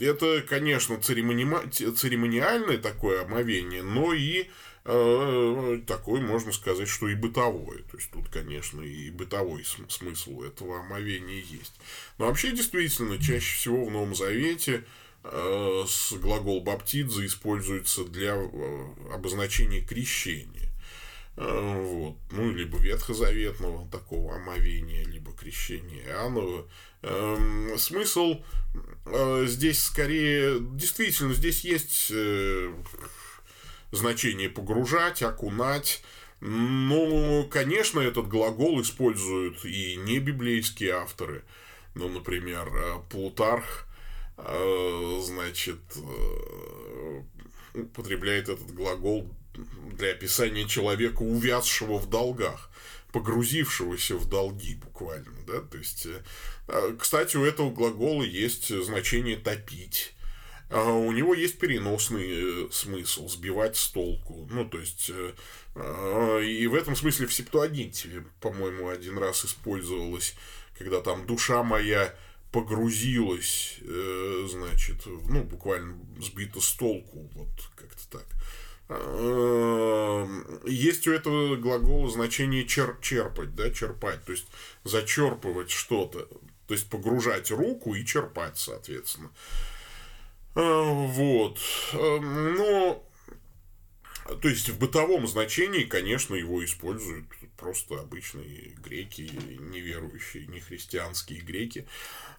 [0.00, 4.48] это, конечно, церемониальное такое омовение, но и
[4.84, 7.78] э, такое, можно сказать, что и бытовое.
[7.90, 11.74] То есть, тут, конечно, и бытовой смысл этого омовения есть.
[12.18, 14.84] Но вообще, действительно, чаще всего в Новом Завете
[15.22, 15.84] э,
[16.20, 20.59] глагол баптидза используется для э, обозначения крещения.
[21.40, 22.16] Э, вот.
[22.32, 26.68] Ну, либо ветхозаветного такого омовения, либо крещения Иоаннова.
[27.02, 28.42] Эм, смысл
[29.06, 30.58] э, здесь скорее...
[30.60, 32.70] Действительно, здесь есть э,
[33.90, 36.02] значение погружать, окунать.
[36.40, 41.42] Но, конечно, этот глагол используют и не библейские авторы.
[41.94, 42.70] Ну, например,
[43.10, 43.86] Плутарх,
[44.38, 45.80] значит,
[47.74, 49.30] употребляет этот глагол
[49.92, 52.70] для описания человека, увязшего в долгах,
[53.12, 56.22] погрузившегося в долги буквально, да, то есть, э,
[56.68, 60.14] а, кстати, у этого глагола есть значение топить,
[60.70, 64.46] а у него есть переносный э, смысл, сбивать с толку.
[64.50, 65.32] Ну, то есть, э,
[65.74, 70.34] а, и в этом смысле в Септуагинте, по-моему, один раз использовалось,
[70.78, 72.14] когда там душа моя
[72.52, 73.76] погрузилась,
[74.48, 77.48] значит, ну, буквально сбита с толку, вот
[80.66, 84.46] есть у этого глагола значение чер черпать, да, черпать, то есть
[84.84, 86.26] зачерпывать что-то,
[86.66, 89.30] то есть погружать руку и черпать, соответственно.
[90.56, 91.58] Э, вот.
[91.92, 93.04] Эм, но,
[94.36, 101.86] то есть в бытовом значении, конечно, его используют просто обычные греки, неверующие, нехристианские греки.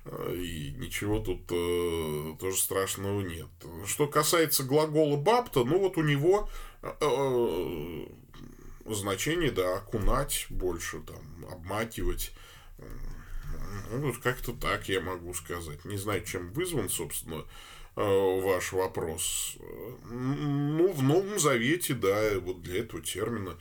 [0.06, 3.50] Э, и ничего тут э, тоже страшного нет.
[3.86, 6.50] Что касается глагола бапта, ну вот у него
[6.82, 8.06] э, э,
[8.86, 12.32] значение, да, окунать больше, там, обмакивать.
[13.92, 15.86] Ну, вот как-то так я могу сказать.
[15.86, 17.44] Не знаю, чем вызван, собственно, э,
[17.96, 19.58] ваш вопрос.
[20.10, 23.58] Ну, в Новом Завете, да, вот для этого термина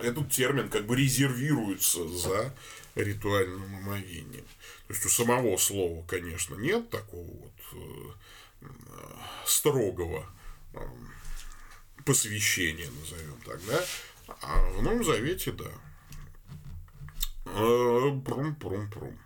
[0.00, 2.54] этот термин как бы резервируется за
[2.94, 4.44] ритуальным омовением.
[4.86, 7.52] То есть у самого слова, конечно, нет такого вот
[8.62, 8.66] э,
[9.46, 10.26] строгого
[10.74, 10.78] э,
[12.04, 13.84] посвящения, назовем так, да,
[14.42, 15.70] а в Новом Завете, да.
[17.44, 19.18] Прум-прум-прум.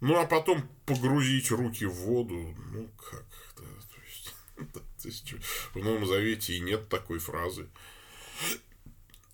[0.00, 4.34] Ну, а потом погрузить руки в воду, ну, как, да, то есть,
[4.72, 5.34] то есть
[5.74, 7.68] в Новом Завете и нет такой фразы.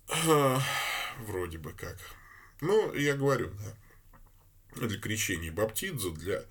[1.19, 1.97] Вроде бы как.
[2.61, 3.51] Ну, я говорю,
[4.75, 6.43] да, для крещения баптидза, для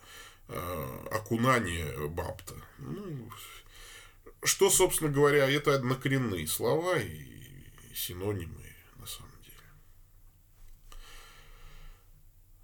[0.48, 2.55] э, окунания бапта.
[2.79, 3.31] Ну,
[4.42, 7.26] что, собственно говоря, это однокоренные слова и
[7.94, 9.57] синонимы на самом деле.
[10.90, 10.96] Э,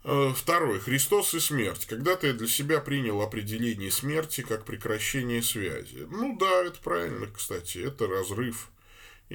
[0.02, 0.80] второе.
[0.80, 1.86] Христос и смерть.
[1.86, 6.06] Когда-то я для себя принял определение смерти как прекращение связи.
[6.10, 7.78] Ну да, это правильно, кстати.
[7.78, 8.70] Это разрыв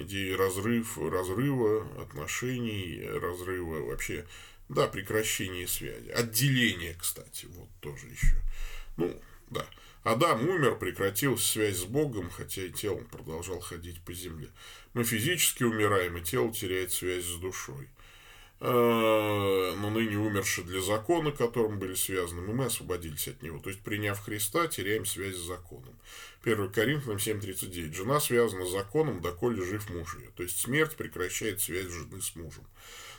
[0.01, 4.25] идеи разрыв, разрыва отношений, разрыва вообще,
[4.69, 6.09] да, прекращения связи.
[6.09, 8.37] Отделение, кстати, вот тоже еще.
[8.97, 9.65] Ну, да.
[10.03, 14.49] Адам умер, прекратил связь с Богом, хотя и телом продолжал ходить по земле.
[14.93, 17.89] Мы физически умираем, и тело теряет связь с душой.
[18.59, 23.59] А, но ныне умерши для закона, которым были связаны, мы освободились от него.
[23.59, 25.93] То есть, приняв Христа, теряем связь с законом.
[26.43, 27.93] 1 Коринфянам 7.39.
[27.93, 30.29] Жена связана с законом, доколе жив муж ее.
[30.35, 32.63] То есть, смерть прекращает связь жены с мужем.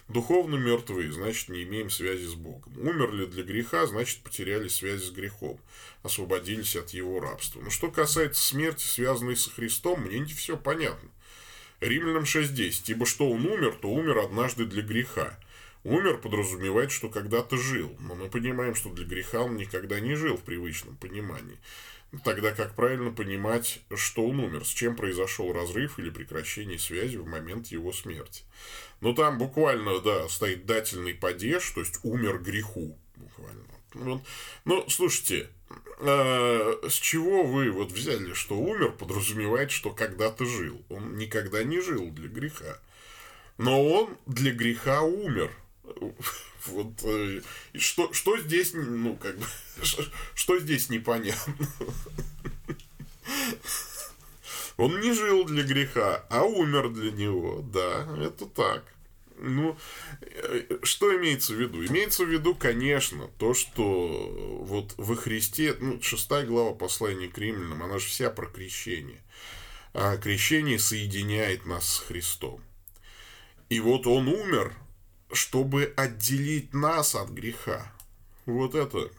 [0.09, 2.73] Духовно мертвые, значит, не имеем связи с Богом.
[2.79, 5.61] Умерли для греха, значит, потеряли связь с грехом.
[6.03, 7.61] Освободились от его рабства.
[7.61, 11.11] Но что касается смерти, связанной со Христом, мне не все понятно.
[11.81, 12.85] Римлянам 6.10.
[12.89, 15.39] Ибо что он умер, то умер однажды для греха.
[15.85, 20.37] Умер подразумевает, что когда-то жил, но мы понимаем, что для греха он никогда не жил
[20.37, 21.59] в привычном понимании.
[22.25, 27.27] Тогда как правильно понимать, что он умер, с чем произошел разрыв или прекращение связи в
[27.27, 28.45] момент его смерти.
[29.01, 32.99] Но там буквально, да, стоит дательный падеж, то есть умер греху.
[33.17, 34.23] Буквально.
[34.65, 35.51] Ну, слушайте,
[36.01, 40.81] с чего вы вот взяли, что умер, подразумевает, что когда-то жил.
[40.89, 42.79] Он никогда не жил для греха.
[43.59, 45.51] Но он для греха умер.
[46.67, 47.41] Вот э,
[47.79, 49.47] что, что здесь, ну, как бы,
[50.35, 51.55] что здесь непонятно?
[54.77, 57.65] Он не жил для греха, а умер для него.
[57.73, 58.85] Да, это так.
[59.41, 59.77] Ну,
[60.21, 61.85] э, что имеется в виду?
[61.87, 67.83] Имеется в виду, конечно, то, что вот во Христе, ну, шестая глава послания к римлянам,
[67.83, 69.23] она же вся про крещение.
[69.95, 72.61] А крещение соединяет нас с Христом.
[73.69, 74.75] И вот он умер,
[75.33, 77.93] чтобы отделить нас от греха.
[78.47, 79.11] Вот это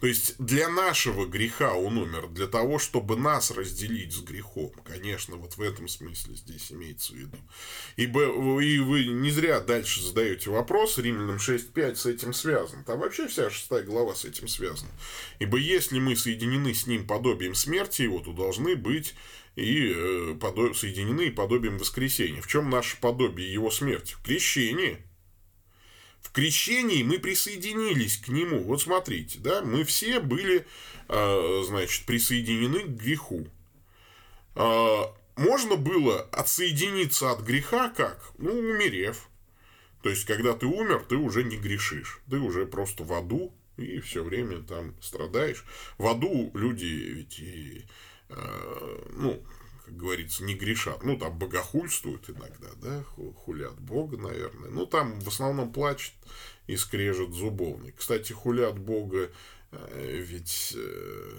[0.00, 4.72] то есть для нашего греха он умер, для того, чтобы нас разделить с грехом.
[4.84, 7.36] Конечно, вот в этом смысле здесь имеется в виду.
[7.96, 12.84] Ибо и вы не зря дальше задаете вопрос, Римлянам 6.5 с этим связан.
[12.84, 14.90] Там вообще вся шестая глава с этим связана.
[15.40, 19.14] Ибо если мы соединены с ним подобием смерти его, то должны быть
[19.56, 20.72] и э, подо...
[20.74, 22.40] соединены подобием воскресения.
[22.40, 24.14] В чем наше подобие его смерти?
[24.14, 24.98] В крещении.
[26.20, 28.62] В крещении мы присоединились к нему.
[28.62, 30.66] Вот смотрите, да, мы все были,
[31.08, 33.46] а, значит, присоединены к греху.
[34.54, 38.32] А, можно было отсоединиться от греха как?
[38.38, 39.28] Ну, умерев.
[40.02, 42.20] То есть, когда ты умер, ты уже не грешишь.
[42.28, 45.64] Ты уже просто в аду и все время там страдаешь.
[45.96, 47.84] В аду люди ведь и,
[48.28, 49.42] а, ну,
[49.88, 51.02] как говорится, не грешат.
[51.02, 53.02] Ну, там богохульствуют иногда, да,
[53.44, 54.68] хулят Бога, наверное.
[54.68, 56.12] Ну, там в основном плачет
[56.66, 57.96] и скрежет зубовник.
[57.96, 59.30] Кстати, хулят Бога
[59.72, 61.38] э, ведь э,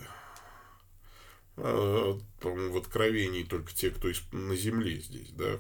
[1.58, 5.60] э, в Откровении только те, кто на земле здесь, да,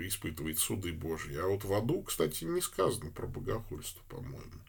[0.00, 1.36] испытывает суды Божьи.
[1.36, 4.62] А вот в аду, кстати, не сказано про богохульство, по-моему.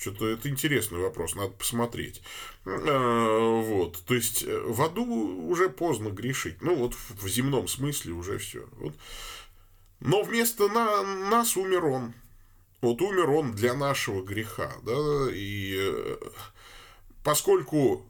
[0.00, 2.22] Что-то это интересный вопрос, надо посмотреть.
[2.64, 6.62] А, вот, то есть э, в аду уже поздно грешить.
[6.62, 8.66] Ну, вот в земном смысле уже все.
[8.78, 8.94] Вот.
[10.00, 12.14] Но вместо на, нас умер он.
[12.80, 16.16] Вот умер он для нашего греха, да, и э,
[17.22, 18.06] поскольку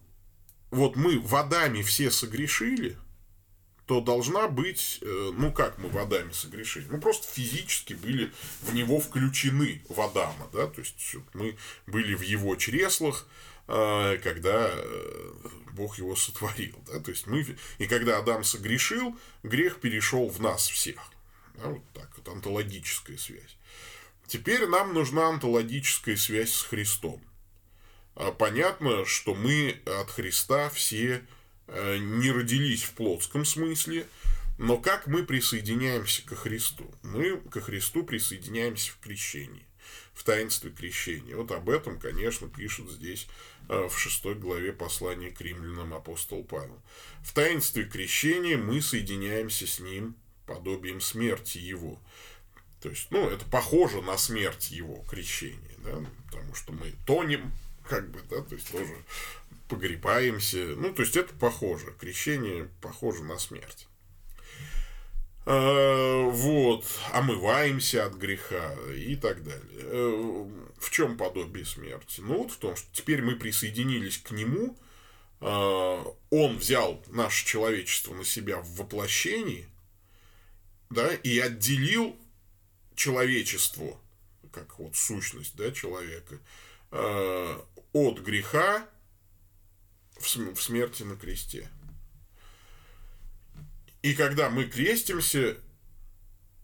[0.71, 2.97] вот мы водами все согрешили,
[3.91, 8.31] то должна быть, э, ну как мы водами согрешили, ну просто физически были
[8.63, 11.57] в него включены в Адама, да, то есть мы
[11.89, 13.27] были в его чреслах,
[13.67, 15.33] э, когда э,
[15.73, 17.45] Бог его сотворил, да, то есть мы,
[17.79, 21.01] и когда Адам согрешил, грех перешел в нас всех,
[21.57, 23.57] да, вот так вот, онтологическая связь.
[24.29, 27.21] Теперь нам нужна онтологическая связь с Христом.
[28.15, 31.27] А понятно, что мы от Христа все
[31.71, 34.07] не родились в плотском смысле,
[34.61, 36.85] но как мы присоединяемся ко Христу?
[37.03, 39.65] Мы ко Христу присоединяемся в крещении,
[40.13, 41.35] в таинстве крещения.
[41.35, 43.27] Вот об этом, конечно, пишет здесь
[43.71, 46.79] э, в шестой главе послания к римлянам апостол Павел.
[47.23, 50.15] В таинстве крещения мы соединяемся с Ним
[50.45, 51.99] подобием смерти Его.
[52.83, 57.51] То есть, ну, это похоже на смерть Его крещения, да, потому что мы тонем,
[57.89, 58.95] как бы, да, то есть тоже
[59.71, 60.75] погребаемся.
[60.77, 61.95] Ну, то есть это похоже.
[61.99, 63.87] Крещение похоже на смерть.
[65.47, 69.63] А, вот, омываемся от греха и так далее.
[69.73, 72.21] Э, в чем подобие смерти?
[72.21, 74.77] Ну, вот в том, что теперь мы присоединились к нему,
[75.41, 79.67] а, он взял наше человечество на себя в воплощении,
[80.91, 82.17] да, и отделил
[82.95, 83.99] человечество,
[84.53, 86.39] как вот сущность, да, человека,
[86.91, 88.87] а, от греха
[90.21, 91.69] в смерти на кресте.
[94.03, 95.59] И когда мы крестимся,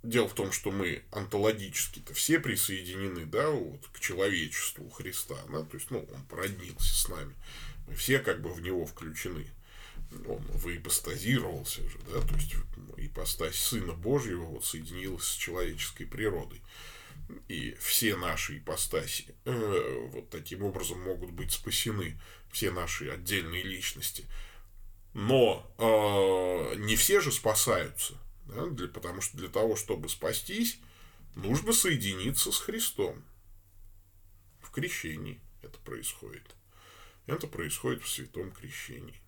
[0.03, 5.77] дело в том, что мы онтологически-то все присоединены, да, вот, к человечеству Христа, да, то
[5.77, 7.35] есть, ну, он породнился с нами,
[7.87, 9.47] мы все как бы в него включены.
[10.27, 12.55] Он выипостазировался же, да, то есть
[12.97, 16.63] ипостась Сына Божьего вот соединилась с человеческой природой.
[17.49, 22.21] И все наши ипостаси э, вот таким образом могут быть спасены
[22.57, 24.25] все наши отдельные личности.
[25.13, 28.15] Но э, не все же спасаются,
[28.47, 30.79] да, для, потому что для того, чтобы спастись,
[31.35, 33.23] нужно соединиться с Христом.
[34.63, 36.57] В крещении это происходит.
[37.27, 39.21] Это происходит в святом крещении.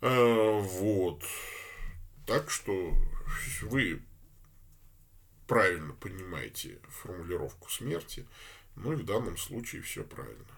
[0.00, 1.22] Э, вот.
[2.26, 2.96] Так что
[3.60, 4.02] вы
[5.46, 8.26] правильно понимаете формулировку смерти,
[8.76, 10.56] ну и в данном случае все правильно.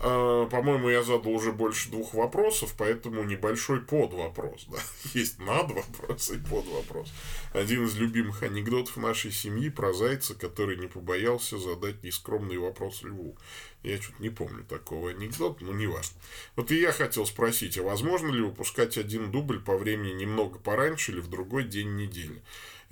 [0.00, 4.66] А, по-моему, я задал уже больше двух вопросов, поэтому небольшой подвопрос.
[4.68, 4.78] Да?
[5.14, 7.12] Есть над вопрос и под вопрос.
[7.52, 13.36] Один из любимых анекдотов нашей семьи про зайца, который не побоялся задать нескромный вопрос льву.
[13.82, 16.16] Я что-то не помню такого анекдота, но не важно.
[16.56, 21.12] Вот и я хотел спросить, а возможно ли выпускать один дубль по времени немного пораньше
[21.12, 22.42] или в другой день недели?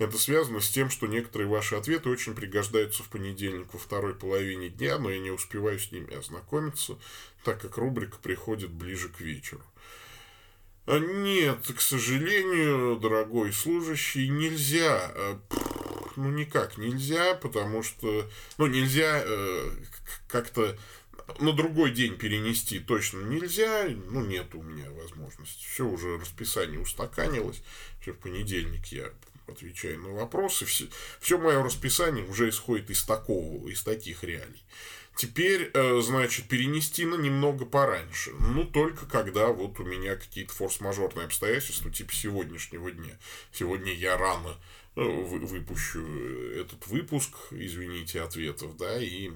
[0.01, 4.69] Это связано с тем, что некоторые ваши ответы очень пригождаются в понедельник во второй половине
[4.69, 6.97] дня, но я не успеваю с ними ознакомиться,
[7.43, 9.61] так как рубрика приходит ближе к вечеру.
[10.87, 15.11] А нет, к сожалению, дорогой служащий, нельзя.
[15.13, 15.37] Э,
[16.15, 18.27] ну, никак нельзя, потому что...
[18.57, 19.71] Ну, нельзя э,
[20.27, 20.75] как-то
[21.39, 25.63] на другой день перенести точно нельзя, ну, нет у меня возможности.
[25.63, 27.61] Все уже расписание устаканилось.
[28.01, 29.11] Все в понедельник я
[29.51, 30.65] отвечаю на вопросы.
[30.65, 30.87] Все,
[31.19, 34.63] все мое расписание уже исходит из такого, из таких реалий.
[35.15, 38.31] Теперь, э, значит, перенести на немного пораньше.
[38.39, 43.17] Ну, только когда вот у меня какие-то форс-мажорные обстоятельства, типа сегодняшнего дня.
[43.51, 44.57] Сегодня я рано
[44.95, 46.01] э, выпущу
[46.55, 49.31] этот выпуск, извините, ответов, да, и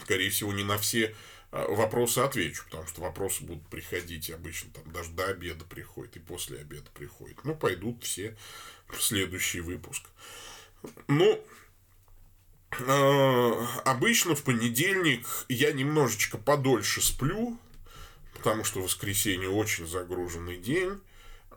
[0.00, 1.14] скорее всего, не на все
[1.50, 6.20] а, вопросы отвечу, потому что вопросы будут приходить обычно там даже до обеда приходят и
[6.20, 7.42] после обеда приходят.
[7.44, 8.36] Ну, пойдут все
[8.88, 10.02] в следующий выпуск.
[11.08, 11.44] Ну,
[12.78, 17.58] э, обычно в понедельник я немножечко подольше сплю,
[18.34, 21.00] потому что воскресенье очень загруженный день.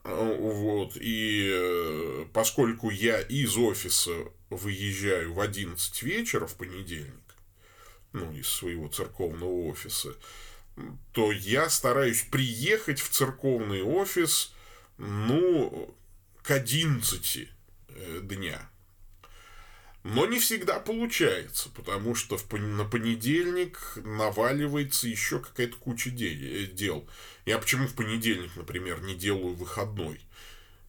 [0.03, 4.15] Вот, и э, поскольку я из офиса
[4.49, 7.13] выезжаю в 11 вечера в понедельник,
[8.11, 10.15] ну, из своего церковного офиса,
[11.13, 14.53] то я стараюсь приехать в церковный офис,
[14.97, 15.95] ну,
[16.43, 17.49] к 11
[17.89, 18.69] э, дня.
[20.03, 27.07] Но не всегда получается, потому что в, на понедельник наваливается еще какая-то куча э, дел.
[27.45, 30.19] Я почему в понедельник, например, не делаю выходной?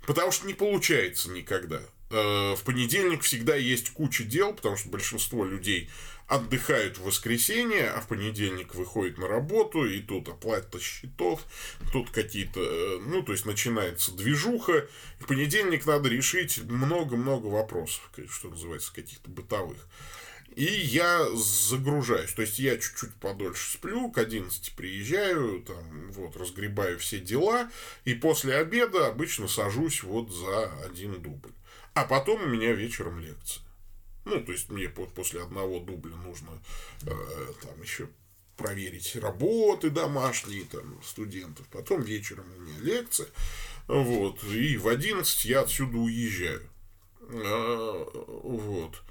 [0.07, 1.83] Потому что не получается никогда.
[2.11, 5.91] Э, в понедельник всегда есть куча дел, потому что большинство людей
[6.27, 11.45] отдыхают в воскресенье, а в понедельник выходят на работу, и тут оплата счетов,
[11.93, 14.87] тут какие-то, э, ну, то есть начинается движуха,
[15.21, 19.87] в понедельник надо решить много-много вопросов, что называется, каких-то бытовых.
[20.55, 22.33] И я загружаюсь.
[22.33, 27.71] То есть я чуть-чуть подольше сплю, к 11 приезжаю, там, вот, разгребаю все дела,
[28.05, 31.53] и после обеда обычно сажусь вот за один дубль.
[31.95, 33.63] А потом у меня вечером лекция.
[34.25, 36.51] Ну, то есть мне после одного дубля нужно
[37.03, 38.09] э, там еще
[38.57, 41.67] проверить работы домашние там студентов.
[41.69, 43.29] Потом вечером у меня лекция.
[43.89, 44.43] Вот.
[44.45, 46.69] И в 11 я отсюда уезжаю.
[47.21, 49.03] Э, вот.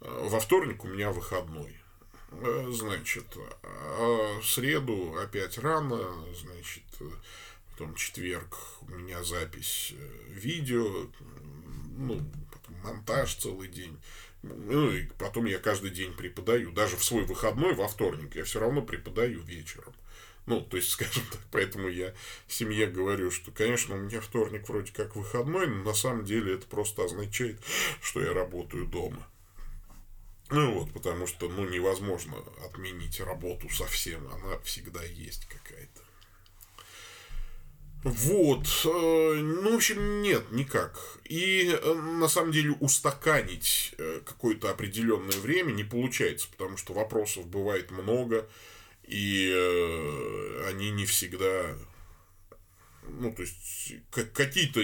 [0.00, 1.76] Во вторник у меня выходной.
[2.32, 3.26] Э, значит,
[3.62, 5.98] а среду опять рано,
[6.34, 6.82] значит,
[7.70, 11.08] потом четверг у меня запись э, видео,
[11.96, 12.20] ну,
[12.82, 13.98] монтаж целый день.
[14.42, 16.72] Ну, и потом я каждый день преподаю.
[16.72, 19.94] Даже в свой выходной, во вторник, я все равно преподаю вечером.
[20.46, 22.14] Ну, то есть, скажем так, поэтому я
[22.48, 26.66] семье говорю, что, конечно, у меня вторник вроде как выходной, но на самом деле это
[26.66, 27.60] просто означает,
[28.02, 29.26] что я работаю дома.
[30.50, 32.36] Ну вот, потому что, ну, невозможно
[32.66, 36.01] отменить работу совсем, она всегда есть какая-то.
[38.04, 41.20] Вот, э, ну, в общем, нет, никак.
[41.24, 47.46] И э, на самом деле устаканить э, какое-то определенное время не получается, потому что вопросов
[47.46, 48.48] бывает много,
[49.04, 49.52] и
[50.68, 51.76] они не всегда,
[53.06, 54.80] ну, то есть какие-то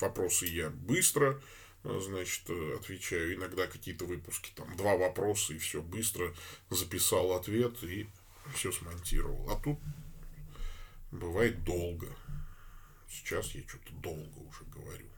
[0.00, 1.40] вопросы я быстро,
[1.84, 6.34] значит, отвечаю, иногда какие-то выпуски, там, два вопроса, и все быстро
[6.68, 8.08] записал ответ и
[8.54, 9.50] все смонтировал.
[9.50, 9.78] А тут
[11.12, 12.08] бывает долго.
[13.10, 15.08] Сейчас я что-то долго уже говорю.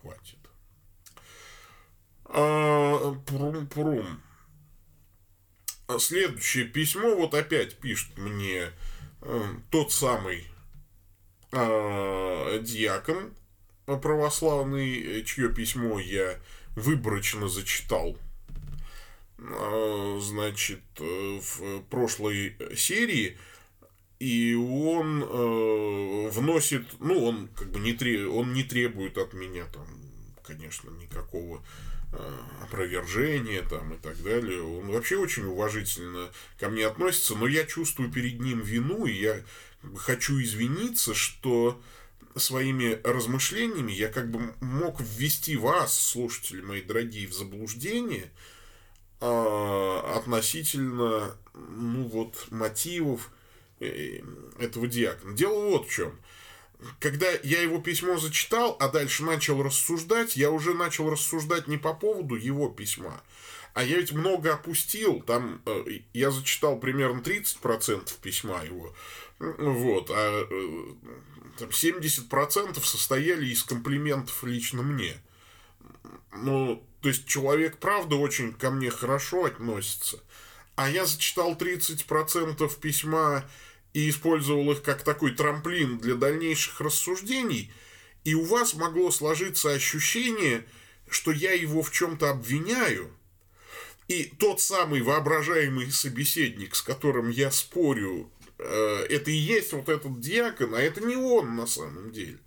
[0.00, 0.38] Хватит.
[2.24, 4.22] А, прум-прум.
[5.98, 8.70] Следующее письмо вот опять пишет мне
[9.20, 10.46] э, тот самый
[11.52, 13.34] э, диакон
[13.84, 16.40] православный, чье письмо я
[16.74, 18.16] выборочно зачитал.
[19.38, 23.36] Э, значит, в прошлой серии
[24.22, 29.64] и он э, вносит, ну, он как бы не, треб, он не требует от меня
[29.64, 29.84] там,
[30.46, 31.60] конечно, никакого
[32.12, 34.62] э, опровержения там и так далее.
[34.62, 39.42] Он вообще очень уважительно ко мне относится, но я чувствую перед ним вину, и я
[39.96, 41.82] хочу извиниться, что
[42.36, 48.30] своими размышлениями я как бы мог ввести вас, слушатели мои дорогие, в заблуждение
[49.20, 53.32] э, относительно, ну вот, мотивов,
[54.58, 55.34] этого диакона.
[55.34, 56.18] Дело вот в чем.
[56.98, 61.94] Когда я его письмо зачитал, а дальше начал рассуждать, я уже начал рассуждать не по
[61.94, 63.22] поводу его письма,
[63.74, 68.92] а я ведь много опустил, там э, я зачитал примерно 30% письма его,
[69.38, 70.94] вот, а э,
[71.58, 75.16] там 70% состояли из комплиментов лично мне.
[76.32, 80.20] ну, то есть человек, правда, очень ко мне хорошо относится,
[80.76, 83.44] а я зачитал 30% письма
[83.92, 87.70] и использовал их как такой трамплин для дальнейших рассуждений,
[88.24, 90.64] и у вас могло сложиться ощущение,
[91.08, 93.10] что я его в чем-то обвиняю,
[94.08, 100.20] и тот самый воображаемый собеседник, с которым я спорю, э, это и есть вот этот
[100.20, 102.38] диакон, а это не он на самом деле.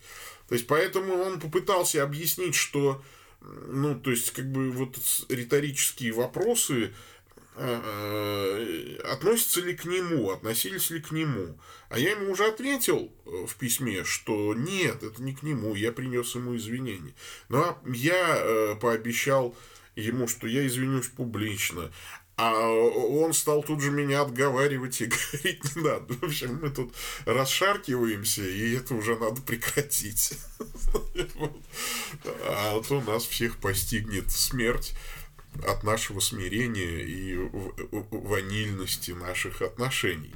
[0.47, 3.03] То есть, поэтому он попытался объяснить, что,
[3.41, 4.97] ну, то есть, как бы вот
[5.29, 6.93] риторические вопросы,
[7.55, 11.57] относятся ли к нему, относились ли к нему.
[11.89, 15.91] А я ему уже ответил э, в письме, что нет, это не к нему, я
[15.91, 17.13] принес ему извинения.
[17.47, 19.55] Но я э, пообещал
[19.95, 21.91] ему, что я извинюсь публично.
[22.37, 26.13] А он стал тут же меня отговаривать и говорить, не надо.
[26.15, 26.93] В общем, мы тут
[27.25, 30.37] расшаркиваемся, и это уже надо прекратить.
[32.47, 34.95] А то нас всех постигнет смерть
[35.67, 37.35] от нашего смирения и
[38.11, 40.33] ванильности наших отношений.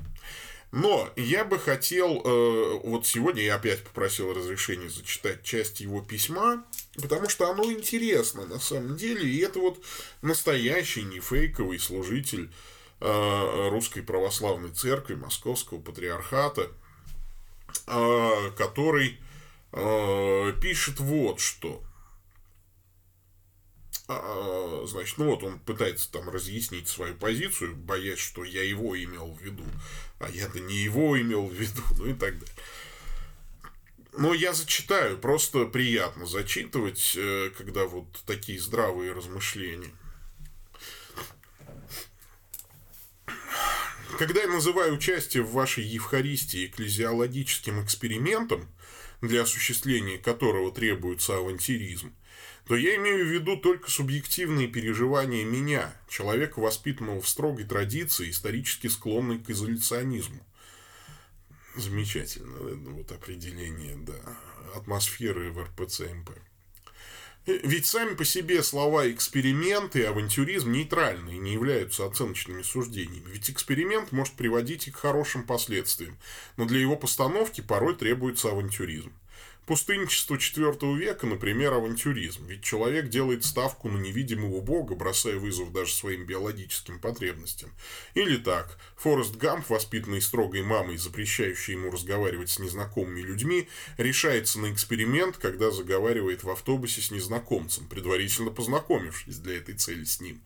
[0.71, 6.63] Но я бы хотел, э, вот сегодня я опять попросил разрешения зачитать часть его письма,
[7.01, 9.83] потому что оно интересно на самом деле, и это вот
[10.21, 12.51] настоящий, не фейковый служитель
[12.99, 16.67] э, Русской Православной Церкви, Московского Патриархата,
[17.87, 19.19] э, который
[20.61, 21.83] пишет вот что.
[24.11, 29.33] А, значит, ну вот он пытается там разъяснить свою позицию, боясь, что я его имел
[29.33, 29.63] в виду,
[30.17, 32.55] а я-то не его имел в виду, ну и так далее.
[34.17, 39.91] Но я зачитаю, просто приятно зачитывать, э, когда вот такие здравые размышления.
[44.17, 48.67] Когда я называю участие в вашей Евхаристии экклезиологическим экспериментом,
[49.21, 52.13] для осуществления которого требуется авантюризм,
[52.65, 58.87] то я имею в виду только субъективные переживания меня, человека, воспитанного в строгой традиции, исторически
[58.87, 60.45] склонной к изоляционизму.
[61.75, 62.57] Замечательно,
[62.91, 64.19] вот определение, да,
[64.75, 66.31] атмосферы в РПЦ МП.
[67.63, 73.31] Ведь сами по себе слова эксперимент и авантюризм нейтральны и не являются оценочными суждениями.
[73.31, 76.15] Ведь эксперимент может приводить и к хорошим последствиям,
[76.57, 79.11] но для его постановки порой требуется авантюризм.
[79.69, 82.47] Пустынничество IV века, например, авантюризм.
[82.47, 87.69] Ведь человек делает ставку на невидимого бога, бросая вызов даже своим биологическим потребностям.
[88.15, 88.79] Или так.
[88.97, 95.69] Форест Гамп, воспитанный строгой мамой, запрещающей ему разговаривать с незнакомыми людьми, решается на эксперимент, когда
[95.69, 100.41] заговаривает в автобусе с незнакомцем, предварительно познакомившись для этой цели с ним.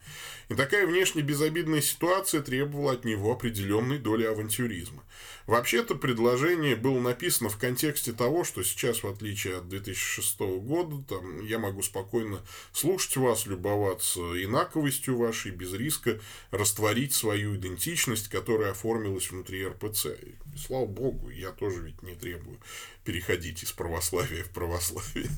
[0.54, 5.04] И такая внешне безобидная ситуация требовала от него определенной доли авантюризма.
[5.48, 11.44] Вообще-то предложение было написано в контексте того, что сейчас, в отличие от 2006 года, там,
[11.44, 16.20] я могу спокойно слушать вас, любоваться инаковостью вашей, без риска
[16.52, 20.10] растворить свою идентичность, которая оформилась внутри РПЦ.
[20.56, 22.60] Слава богу, я тоже ведь не требую
[23.04, 25.30] переходить из православия в православие.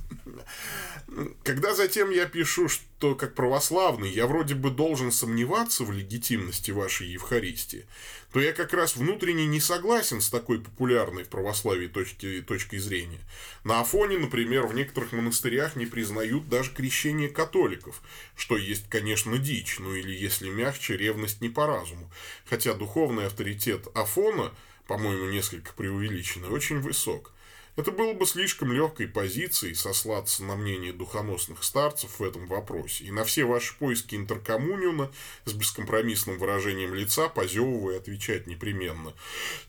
[1.43, 7.07] Когда затем я пишу, что как православный я вроде бы должен сомневаться в легитимности вашей
[7.07, 7.85] Евхаристии,
[8.31, 13.21] то я как раз внутренне не согласен с такой популярной в православии точки, точкой зрения.
[13.63, 18.01] На Афоне, например, в некоторых монастырях не признают даже крещение католиков,
[18.35, 22.11] что есть, конечно, дичь, ну или, если мягче, ревность не по разуму.
[22.45, 24.51] Хотя духовный авторитет Афона,
[24.87, 27.31] по-моему, несколько преувеличенный, очень высок.
[27.75, 33.11] Это было бы слишком легкой позицией сослаться на мнение духоносных старцев в этом вопросе, и
[33.11, 35.11] на все ваши поиски интеркоммуниуна
[35.43, 39.13] с бескомпромиссным выражением лица, позевывая, отвечать непременно.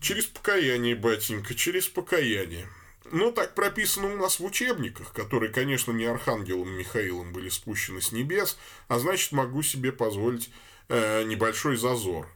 [0.00, 2.68] Через покаяние, батенька, через покаяние.
[3.10, 8.12] Но так прописано у нас в учебниках, которые, конечно, не архангелом Михаилом были спущены с
[8.12, 8.56] небес,
[8.86, 10.50] а значит, могу себе позволить
[10.88, 12.28] э, небольшой зазор.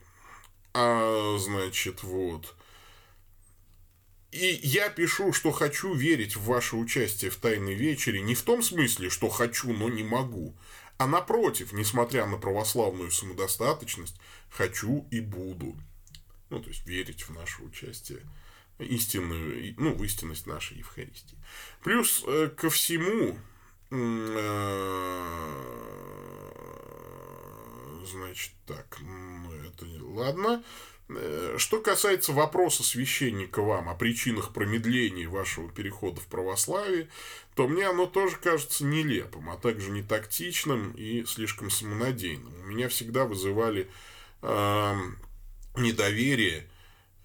[0.74, 2.54] А, значит, вот.
[4.32, 8.62] И я пишу, что хочу верить в ваше участие в Тайной Вечере не в том
[8.62, 10.54] смысле, что хочу, но не могу,
[10.98, 15.76] а напротив, несмотря на православную самодостаточность, хочу и буду.
[16.48, 18.20] Ну, то есть верить в наше участие,
[18.78, 21.38] истинную, ну, в истинность нашей Евхаристии.
[21.82, 23.36] Плюс э, ко всему,
[23.90, 24.30] э,
[28.06, 29.00] значит, так,
[29.66, 30.62] это ладно.
[31.16, 37.08] Э, что касается вопроса священника вам о причинах промедления вашего перехода в православие,
[37.54, 42.52] то мне оно тоже кажется нелепым, а также не тактичным и слишком самонадеянным.
[42.62, 43.88] У меня всегда вызывали
[44.42, 44.96] э,
[45.76, 46.68] недоверие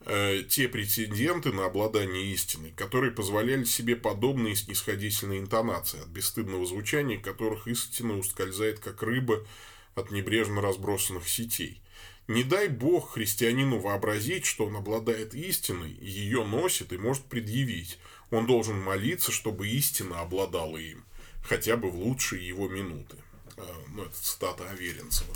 [0.02, 7.20] э, те претенденты на обладание истиной, которые позволяли себе подобные снисходительные интонации, от бесстыдного звучания
[7.20, 9.46] которых истина ускользает, как рыба
[9.94, 11.82] от небрежно разбросанных сетей.
[12.28, 18.00] Не дай бог христианину вообразить, что он обладает истиной, ее носит и может предъявить.
[18.32, 21.06] Он должен молиться, чтобы истина обладала им,
[21.44, 23.18] хотя бы в лучшие его минуты.
[23.58, 25.34] Э, ну, это цитата Аверинцева.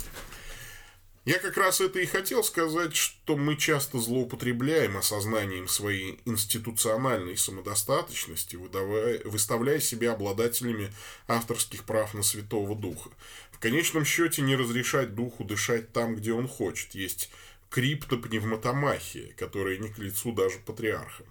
[1.26, 8.56] Я как раз это и хотел сказать, что мы часто злоупотребляем осознанием своей институциональной самодостаточности,
[8.56, 10.92] выдавая, выставляя себя обладателями
[11.28, 13.10] авторских прав на Святого Духа.
[13.60, 16.94] Конечном счете не разрешать Духу дышать там, где он хочет.
[16.94, 17.30] Есть
[17.68, 21.26] криптопневмотомахия, которая не к лицу даже патриархам.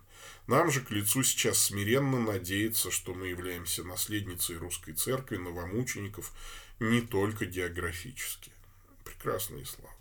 [0.48, 6.34] Нам же к лицу сейчас смиренно надеяться, что мы являемся наследницей русской церкви, новомучеников,
[6.80, 8.52] не только географически
[9.04, 9.94] прекрасные слова.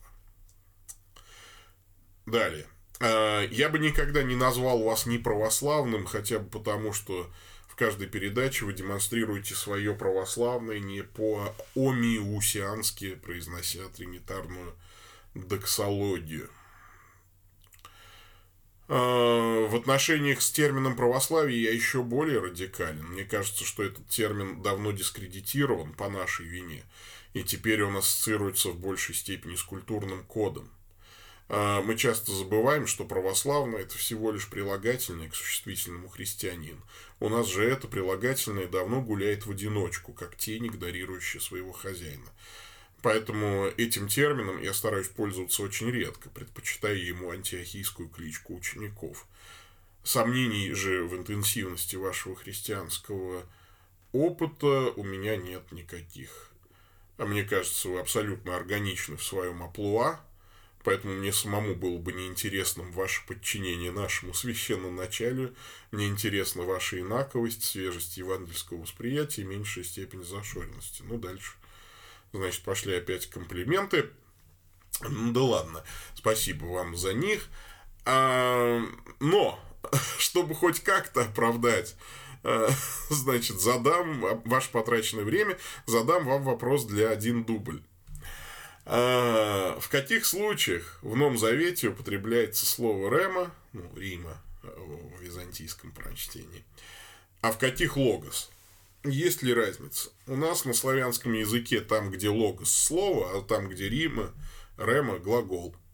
[2.27, 2.67] Далее.
[3.01, 7.31] А, я бы никогда не назвал вас неправославным, хотя бы потому, что
[7.79, 14.75] каждой передаче вы демонстрируете свое православное не по омиусиански, произнося тринитарную
[15.35, 16.51] доксологию.
[18.89, 23.07] А, в отношениях с термином православие я еще более радикален.
[23.07, 26.85] Мне кажется, что этот термин давно дискредитирован по нашей вине
[27.35, 30.71] и теперь он ассоциируется в большей степени с культурным кодом.
[31.49, 36.83] А, мы часто забываем, что православное– это всего лишь прилагательное к существительному христианин.
[37.21, 42.29] У нас же это прилагательное давно гуляет в одиночку, как тень, игнорирующая своего хозяина.
[43.01, 49.27] Поэтому этим термином я стараюсь пользоваться очень редко, предпочитая ему антиохийскую кличку учеников.
[50.03, 53.45] Сомнений же в интенсивности вашего христианского
[54.13, 56.51] опыта у меня нет никаких.
[57.19, 60.21] А мне кажется, вы абсолютно органичны в своем оплуа,
[60.89, 65.51] поэтому мне самому было бы неинтересным ваше подчинение нашему священному началу,
[65.91, 71.03] мне интересна ваша инаковость, свежесть евангельского восприятия и меньшая степень зашоренности.
[71.03, 71.53] Ну, дальше.
[72.33, 74.09] Значит, пошли опять комплименты.
[75.03, 75.85] Ну, да ладно,
[76.15, 77.49] спасибо вам за них.
[78.07, 78.81] А,
[79.21, 79.61] но,
[80.19, 81.97] чтобы хоть как-то оправдать
[82.45, 82.69] Э,
[83.11, 87.83] значит, задам ваше потраченное время, задам вам вопрос для один дубль.
[88.89, 96.65] Э, в каких случаях в Новом Завете употребляется слово Рема, ну, Рима в византийском прочтении,
[97.41, 98.51] а в каких логос?
[99.05, 100.11] Есть ли разница?
[100.27, 104.33] У нас на славянском языке там, где логос слово, а там, где Рима,
[104.77, 105.77] Рема глагол–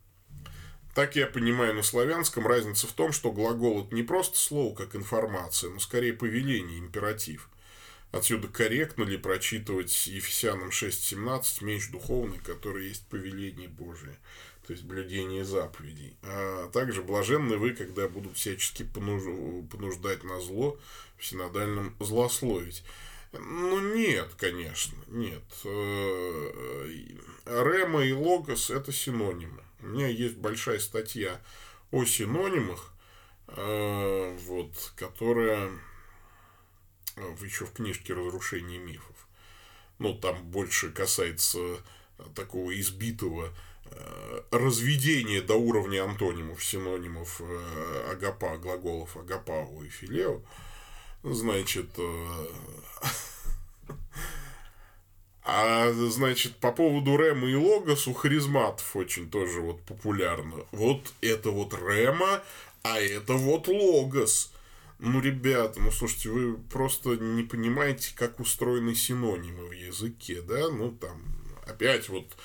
[0.95, 4.95] так я понимаю на славянском разница в том, что глагол это не просто слово как
[4.95, 7.51] информация, но скорее повеление, императив.
[8.15, 14.17] Отсюда корректно ли прочитывать Ефесянам 6.17 меч духовный, который есть повеление Божие,
[14.65, 16.17] то есть блюдение заповедей.
[16.23, 20.79] А также блаженны вы, когда будут всячески понуждать на зло
[21.19, 22.85] в синодальном злословить.
[23.33, 25.43] Ну, нет, конечно, нет.
[25.65, 26.93] Э,
[27.47, 29.65] Рема и Логос– это синонимы.
[29.83, 31.41] У меня есть большая статья
[31.91, 32.93] о синонимах,
[33.49, 35.94] э, вот, которая э,
[37.43, 39.29] еще в книжке «Разрушение мифов».
[39.99, 41.79] Ну, там больше касается
[42.35, 43.51] такого избитого
[43.87, 47.41] э, разведения до уровня антонимов, синонимов
[48.11, 50.43] агапа, глаголов агапау и филео.
[51.23, 51.89] Значит,
[55.43, 60.67] а, значит, по поводу Рема и Логос у харизматов очень тоже вот популярно.
[60.73, 62.43] Вот это вот Рема,
[62.83, 64.53] а это вот Логос.
[64.99, 70.71] Ну, ребята, ну, слушайте, вы просто не понимаете, как устроены синонимы в языке, да?
[70.71, 71.23] Ну, там,
[71.67, 72.37] опять вот,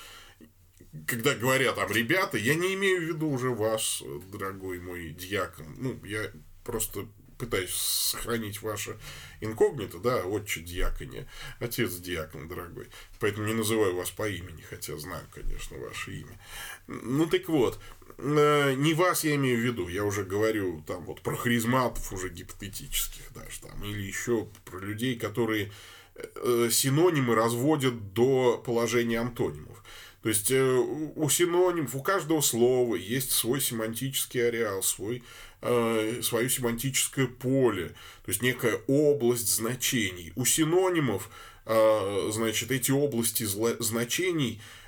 [1.06, 5.76] когда говорят там ребята, я не имею в виду уже вас, дорогой мой дьякон.
[5.78, 6.30] Ну, я
[6.64, 7.06] просто
[7.38, 8.98] пытаюсь сохранить ваше
[9.40, 11.26] инкогнито, да, отче дьяконе,
[11.58, 12.90] отец дьякон, дорогой.
[13.18, 16.38] Поэтому не называю вас по имени, хотя знаю, конечно, ваше имя.
[16.86, 17.80] Ну, так вот,
[18.22, 23.32] не вас я имею в виду, я уже говорю там вот про харизматов уже гипотетических
[23.34, 25.72] даже там, или еще про людей, которые
[26.14, 29.82] э, синонимы разводят до положения антонимов.
[30.22, 30.74] То есть э,
[31.16, 35.22] у синонимов, у каждого слова есть свой семантический ареал, свой
[35.62, 37.88] э, свое семантическое поле,
[38.24, 40.32] то есть некая область значений.
[40.36, 41.30] У синонимов,
[41.64, 44.79] э, значит, эти области значений э,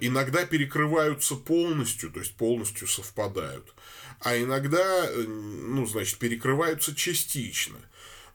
[0.00, 3.74] иногда перекрываются полностью, то есть полностью совпадают,
[4.20, 7.78] а иногда, э, ну, значит, перекрываются частично.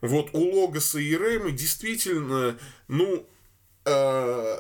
[0.02, 2.58] Вот у Логоса и Ремы действительно,
[2.88, 3.28] ну,
[3.86, 4.60] э,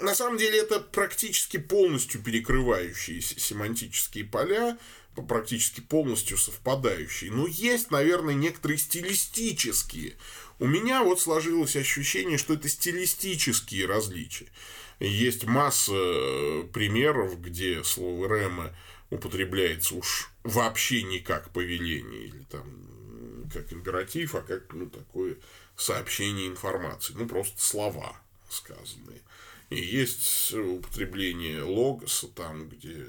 [0.00, 4.78] на самом деле это практически полностью перекрывающиеся семантические поля,
[5.26, 7.32] практически полностью совпадающие.
[7.32, 10.14] Но есть, наверное, некоторые стилистические.
[10.60, 14.46] У меня вот сложилось ощущение, что это стилистические различия.
[15.00, 18.74] Есть масса э, примеров, где слово «рема»
[19.10, 22.88] употребляется уж вообще не как повеление или там
[23.52, 25.36] как императив, а как ну, такое
[25.76, 27.14] сообщение информации.
[27.16, 29.22] Ну, просто слова сказанные.
[29.70, 33.06] И есть употребление логоса там, где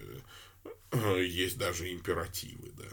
[0.91, 2.85] э, есть даже императивы, да.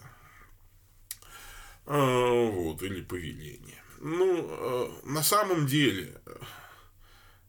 [1.86, 3.82] А, вот, или повеление.
[4.01, 6.20] Ну, э, на самом деле,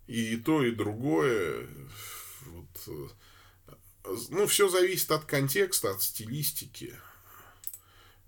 [0.08, 1.68] и то, и другое,
[2.45, 3.08] вот, э,
[4.30, 6.95] ну, все зависит от контекста, от стилистики.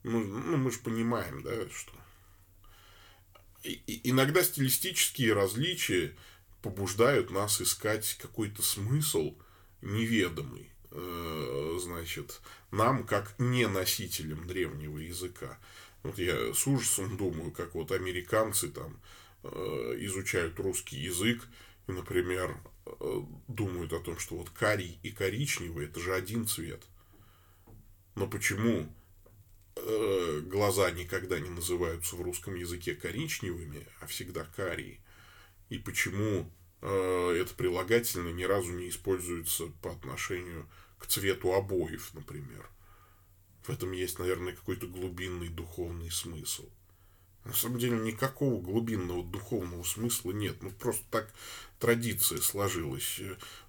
[0.03, 1.93] Ну, ну мы же понимаем, да, что
[3.63, 6.15] и, и иногда стилистические различия
[6.61, 9.35] побуждают нас искать какой-то смысл
[9.81, 15.57] неведомый, э, значит, нам как не носителям древнего языка.
[16.03, 18.99] Вот я с ужасом думаю, как вот американцы там
[19.43, 19.49] э,
[19.99, 21.45] изучают русский язык,
[21.93, 26.83] например, э, думают о том, что вот карий и коричневый это же один цвет.
[28.15, 28.93] Но почему
[30.43, 34.99] глаза никогда не называются в русском языке коричневыми, а всегда карие?
[35.69, 40.67] и почему э, это прилагательное ни разу не используется по отношению
[40.97, 42.69] к цвету обоев, например.
[43.63, 46.69] В этом есть, наверное, какой-то глубинный духовный смысл.
[47.49, 50.57] На самом деле никакого глубинного духовного смысла нет.
[50.61, 51.33] Ну, просто так
[51.79, 53.19] традиция сложилась.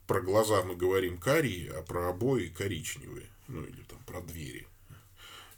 [0.06, 3.26] Про глаза мы говорим карие, а про обои коричневые.
[3.48, 4.66] Ну, или там про двери.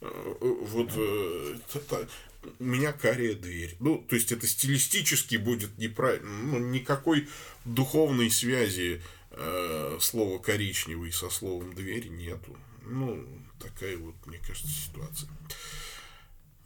[0.01, 1.57] Э, вот э,
[2.61, 3.77] у меня кария дверь.
[3.81, 6.29] Ну, то есть это стилистически будет неправильно.
[6.29, 7.29] Ну, никакой
[7.65, 12.57] духовной связи э, слова коричневый со словом дверь нету.
[12.85, 13.27] Ну,
[13.59, 15.29] такая вот, мне кажется, ситуация.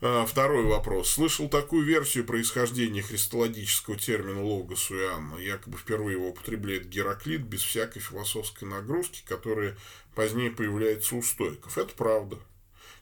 [0.03, 1.11] А, второй вопрос.
[1.11, 5.37] Слышал такую версию происхождения христологического термина логос у Иоанна.
[5.37, 9.77] Якобы впервые его употребляет Гераклит без всякой философской нагрузки, которая
[10.15, 11.79] позднее появляется у стойков.
[11.79, 12.39] Это правда.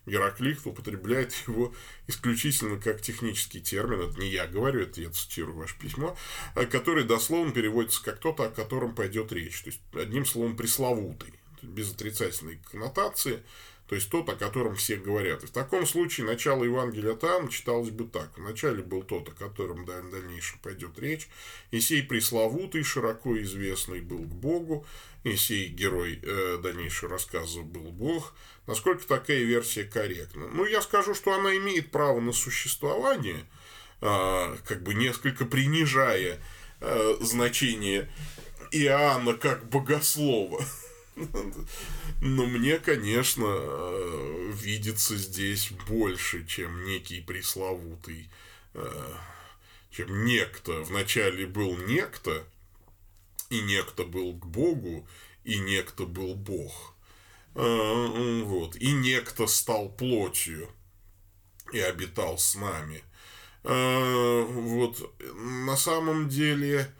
[0.06, 1.74] Гераклит употребляет его
[2.06, 6.16] исключительно как технический термин, это не я говорю, это я цитирую ваше письмо,
[6.54, 9.62] а который дословно переводится как тот, о котором пойдет речь.
[9.62, 11.32] То есть, одним словом, пресловутый,
[11.62, 13.42] без отрицательной коннотации,
[13.94, 15.44] то есть тот, о котором все говорят.
[15.44, 18.36] И в таком случае начало Евангелия там читалось бы так.
[18.36, 21.28] Вначале был тот, о котором в дальнейшем пойдет речь,
[21.70, 24.84] и сей пресловутый, широко известный был к Богу,
[25.22, 28.34] и сей герой э, дальнейшего рассказа был Бог,
[28.66, 30.48] насколько такая версия корректна.
[30.48, 33.46] Ну, я скажу, что она имеет право на существование,
[34.00, 36.40] э, как бы несколько принижая
[36.80, 38.10] э, значение
[38.72, 40.64] Иоанна как богослова.
[42.20, 48.28] Но мне, конечно, э, видится здесь больше, чем некий пресловутый,
[48.74, 49.14] э,
[49.90, 50.80] чем некто.
[50.82, 52.44] Вначале был некто,
[53.50, 55.06] и некто был к Богу,
[55.44, 56.94] и некто был Бог.
[57.54, 58.76] Э, вот.
[58.76, 60.68] И некто стал плотью
[61.72, 63.02] и обитал с нами.
[63.62, 65.14] Вот.
[65.36, 66.92] На самом деле,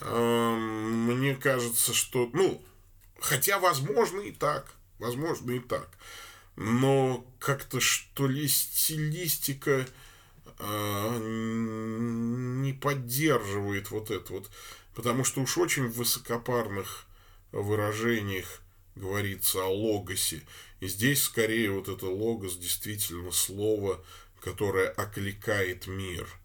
[0.00, 2.62] мне кажется, что, ну,
[3.20, 4.74] Хотя, возможно, и так.
[4.98, 5.90] Возможно, и так.
[6.56, 9.86] Но как-то, что ли, стилистика
[10.58, 14.50] э, не поддерживает вот это вот.
[14.94, 17.06] Потому что уж очень в высокопарных
[17.52, 18.62] выражениях
[18.96, 20.42] говорится о логосе.
[20.80, 24.04] И здесь скорее вот это логос действительно слово,
[24.40, 26.28] которое окликает мир–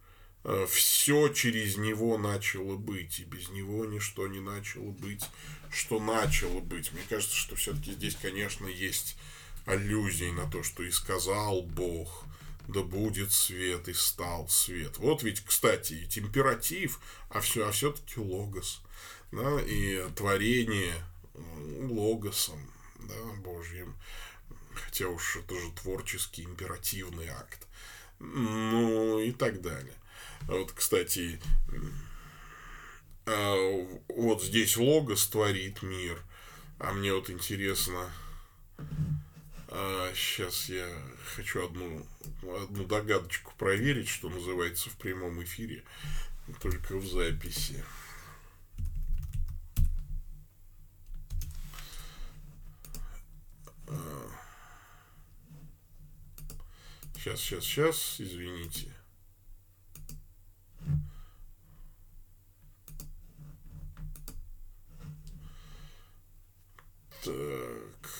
[0.47, 5.23] Э, все через него начало быть, и без него ничто не начало быть,
[5.75, 6.91] что начало быть.
[6.93, 9.17] Мне кажется, что все-таки здесь, конечно, есть
[9.65, 12.23] аллюзии на то, что и сказал Бог,
[12.67, 14.97] да будет свет, и стал свет.
[14.97, 16.99] Вот ведь, кстати, температив,
[17.29, 18.81] а все, а все-таки логос,
[19.31, 20.93] да, и творение
[21.81, 22.59] логосом,
[22.99, 23.95] да, Божьим,
[24.73, 27.67] хотя уж это же творческий императивный акт,
[28.19, 29.95] ну и так далее.
[30.47, 31.75] Вот, кстати, а,
[33.25, 36.21] вот здесь логос творит мир.
[36.77, 38.09] А мне вот интересно,
[40.13, 40.87] сейчас а, я
[41.35, 42.05] хочу одну,
[42.63, 45.83] одну догадочку проверить, что называется в прямом эфире,
[46.61, 47.83] только в записи.
[57.15, 58.94] Сейчас, сейчас, сейчас, извините.
[67.25, 68.11] Так.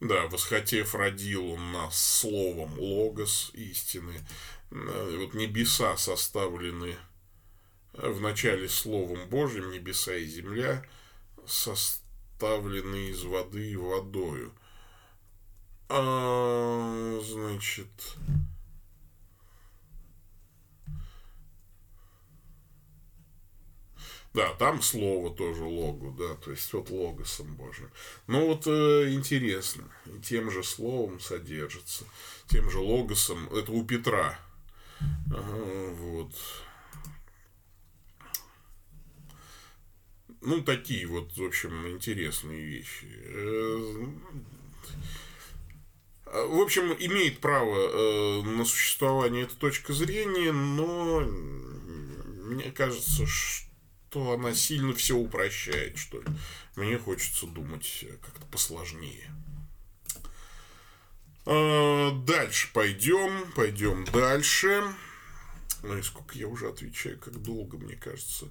[0.00, 4.14] Да, восхотев родил он нас словом логос истины.
[4.70, 6.96] Э, вот небеса составлены
[7.92, 10.84] в начале Словом Божьим, небеса и земля
[11.46, 14.52] составлены из воды и водою.
[15.88, 18.16] А, значит,
[24.34, 27.88] Да, там слово тоже логу, да, то есть вот логосом Божьим.
[28.26, 29.84] Ну вот э, интересно,
[30.24, 32.04] тем же словом содержится,
[32.48, 34.36] тем же логосом, это у Петра.
[35.30, 36.34] Ага, вот.
[40.40, 43.06] Ну, такие вот, в общем, интересные вещи.
[43.06, 44.06] Э,
[46.26, 53.63] в общем, имеет право э, на существование эта точка зрения, но мне кажется, что
[54.14, 56.28] что она сильно все упрощает, что ли.
[56.76, 59.28] Мне хочется думать как-то посложнее.
[61.46, 64.84] А, дальше пойдем, пойдем дальше.
[65.82, 68.46] Ну и сколько я уже отвечаю, как долго, мне кажется.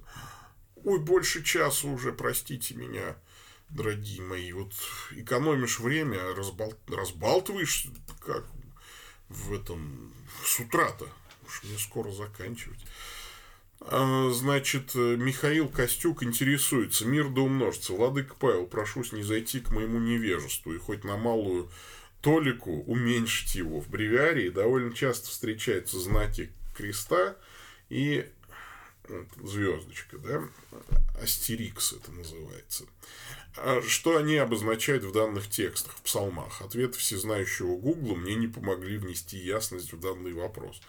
[0.84, 3.16] Ой, больше часа уже, простите меня,
[3.70, 4.52] дорогие мои.
[4.52, 4.74] Вот
[5.12, 6.74] экономишь время, разбал...
[6.88, 7.86] разбалтываешь,
[8.20, 8.44] как
[9.30, 10.12] в этом,
[10.44, 11.08] с утра-то.
[11.46, 12.84] Уж мне скоро заканчивать.
[13.86, 17.06] А, значит, Михаил Костюк интересуется.
[17.06, 17.92] Мир да умножится.
[17.92, 21.70] Владыка Павел, прошу не зайти к моему невежеству и хоть на малую
[22.22, 23.80] толику уменьшить его.
[23.80, 27.36] В бревиарии довольно часто встречаются знаки креста
[27.90, 28.26] и
[29.42, 30.42] звездочка, да,
[31.20, 32.86] астерикс это называется.
[33.56, 36.62] А что они обозначают в данных текстах, в псалмах?
[36.62, 40.80] Ответы всезнающего Гугла мне не помогли внести ясность в данный вопрос.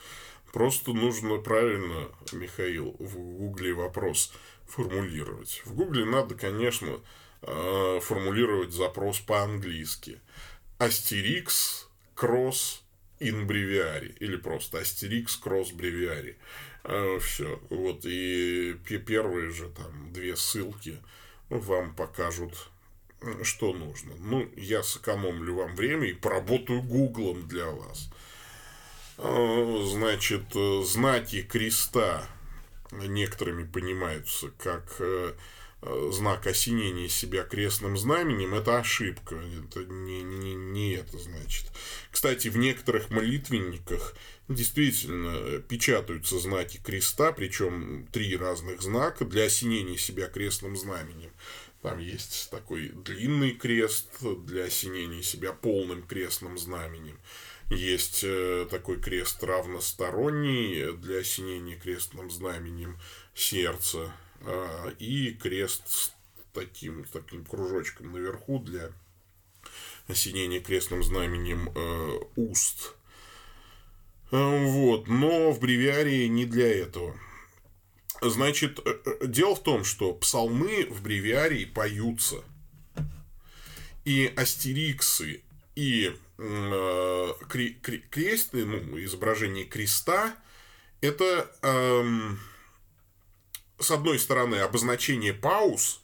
[0.56, 4.32] Просто нужно правильно, Михаил, в Гугле вопрос
[4.66, 5.62] формулировать.
[5.66, 7.02] В Гугле надо, конечно,
[7.42, 10.22] э, формулировать запрос по-английски.
[10.78, 12.86] Астерикс, кросс,
[13.20, 14.16] breviary.
[14.22, 16.38] Или просто астерикс, кросс, бревиари.
[16.86, 17.60] Э, Все.
[17.70, 18.06] Вот.
[18.06, 21.00] И первые же там две ссылки
[21.50, 22.70] вам покажут
[23.44, 24.14] что нужно.
[24.20, 28.10] Ну, я сэкономлю вам время и поработаю гуглом для вас.
[29.18, 32.28] Э, значит, э, знаки креста
[32.92, 35.34] некоторыми понимаются как э,
[36.12, 39.36] знак осенения себя крестным знаменем, это ошибка.
[39.36, 41.66] Это не, не, не это значит.
[42.12, 44.16] Кстати, в некоторых молитвенниках
[44.48, 51.32] действительно печатаются знаки креста, причем три разных знака для осенения себя крестным знаменем.
[51.82, 54.10] Там есть такой длинный крест
[54.46, 57.20] для осенения себя полным крестным знаменем.
[57.70, 62.98] Есть э, такой крест равносторонний для осенения крестным знаменем
[63.34, 64.14] сердца.
[64.42, 66.14] А, и крест с
[66.54, 68.92] таким, таким кружочком наверху для
[70.08, 72.96] осенения крестным знаменем э, уст.
[74.32, 75.08] А, вот.
[75.08, 77.20] Но в бревиарии не для этого.
[78.22, 82.44] Значит, э, дело в том, что псалмы в бревиарии поются.
[84.04, 85.42] И астериксы,
[85.76, 90.36] и крест, ну, изображение креста,
[91.02, 92.04] это, э,
[93.80, 96.02] с одной стороны, обозначение пауз,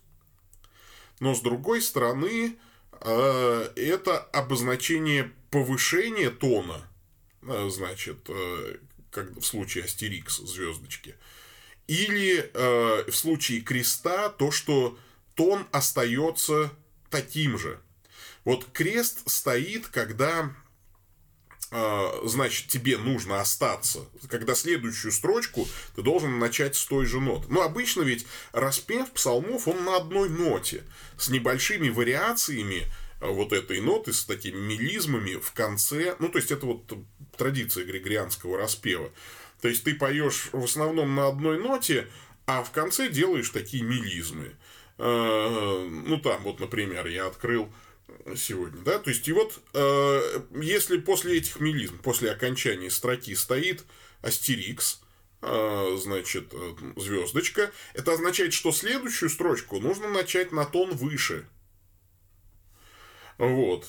[1.19, 2.57] но с другой стороны,
[3.01, 6.87] э, это обозначение повышения тона,
[7.43, 8.77] э, значит, э,
[9.11, 11.15] как в случае Астерикс звездочки,
[11.87, 14.97] или э, в случае креста то, что
[15.35, 16.71] тон остается
[17.09, 17.79] таким же.
[18.43, 20.51] Вот крест стоит, когда
[21.73, 25.65] а, значит, тебе нужно остаться, когда следующую строчку
[25.95, 27.45] ты должен начать с той же ноты.
[27.49, 30.83] Ну, обычно ведь распев псалмов, он на одной ноте,
[31.17, 32.87] с небольшими вариациями
[33.21, 36.17] а, вот этой ноты, с такими мелизмами в конце.
[36.19, 36.91] Ну, то есть, это вот
[37.37, 39.09] традиция григорианского распева.
[39.61, 42.09] То есть, ты поешь в основном на одной ноте,
[42.47, 44.57] а в конце делаешь такие мелизмы.
[44.97, 47.71] А, ну, там вот, например, я открыл
[48.35, 53.83] сегодня, да, то есть и вот э, если после этих мелизм, после окончания строки стоит
[54.21, 55.01] астерикс,
[55.41, 61.47] э, значит, э, звездочка, это означает, что следующую строчку нужно начать на тон выше.
[63.37, 63.87] Вот.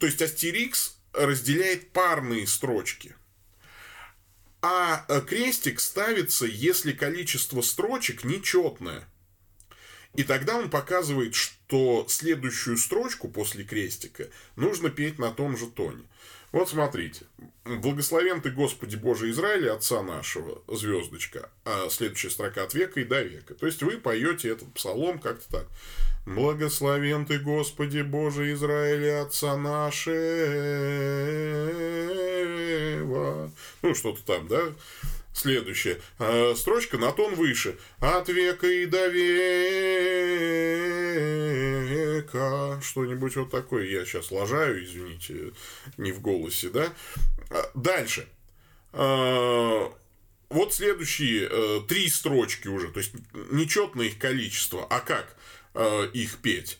[0.00, 3.14] То есть астерикс разделяет парные строчки.
[4.62, 9.06] А крестик ставится, если количество строчек нечетное.
[10.14, 16.04] И тогда он показывает, что следующую строчку после крестика нужно петь на том же тоне.
[16.52, 17.24] Вот смотрите.
[17.64, 21.50] «Благословен ты, Господи Боже Израиля, Отца нашего, звездочка».
[21.64, 23.54] А следующая строка от века и до века.
[23.54, 25.66] То есть, вы поете этот псалом как-то так.
[26.26, 30.14] «Благословен ты, Господи Боже Израиля, Отца нашего».
[33.82, 34.62] Ну, что-то там, да?
[35.34, 37.76] Следующая э, строчка на тон выше.
[37.98, 39.24] От века и до века.
[42.80, 43.84] Что-нибудь вот такое.
[43.86, 45.52] Я сейчас лажаю, извините,
[45.96, 46.92] не в голосе, да.
[47.50, 48.28] А, дальше.
[48.92, 49.88] Э,
[50.50, 52.92] вот следующие э, три строчки уже.
[52.92, 53.14] То есть,
[53.50, 54.86] нечетное их количество.
[54.88, 55.36] А как
[55.74, 56.78] э, их петь?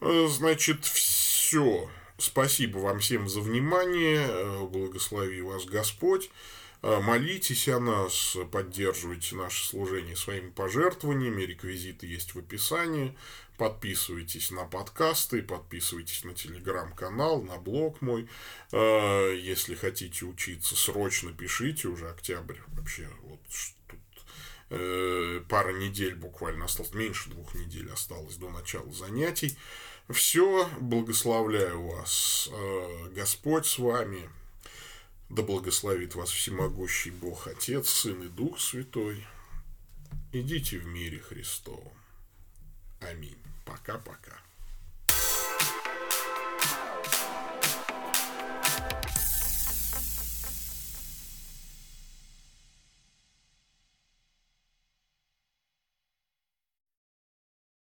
[0.00, 1.90] Значит, все.
[2.18, 4.66] Спасибо вам всем за внимание.
[4.66, 6.30] Благослови вас Господь.
[6.82, 11.42] Э, молитесь о нас, поддерживайте наше служение своими пожертвованиями.
[11.42, 13.16] Реквизиты есть в описании.
[13.58, 18.28] Подписывайтесь на подкасты, подписывайтесь на телеграм-канал, на блог мой.
[18.72, 21.88] Э, если хотите учиться, срочно пишите.
[21.88, 23.40] Уже октябрь вообще вот
[23.86, 24.00] тут
[25.48, 29.58] пара недель буквально осталось, меньше двух недель осталось до начала занятий.
[30.12, 32.48] Все, благословляю вас.
[32.52, 34.28] Э, Господь с вами.
[35.30, 39.24] Да благословит вас всемогущий Бог, Отец, Сын и Дух Святой.
[40.32, 41.92] Идите в мире Христовом.
[43.00, 43.38] Аминь.
[43.64, 44.49] Пока-пока.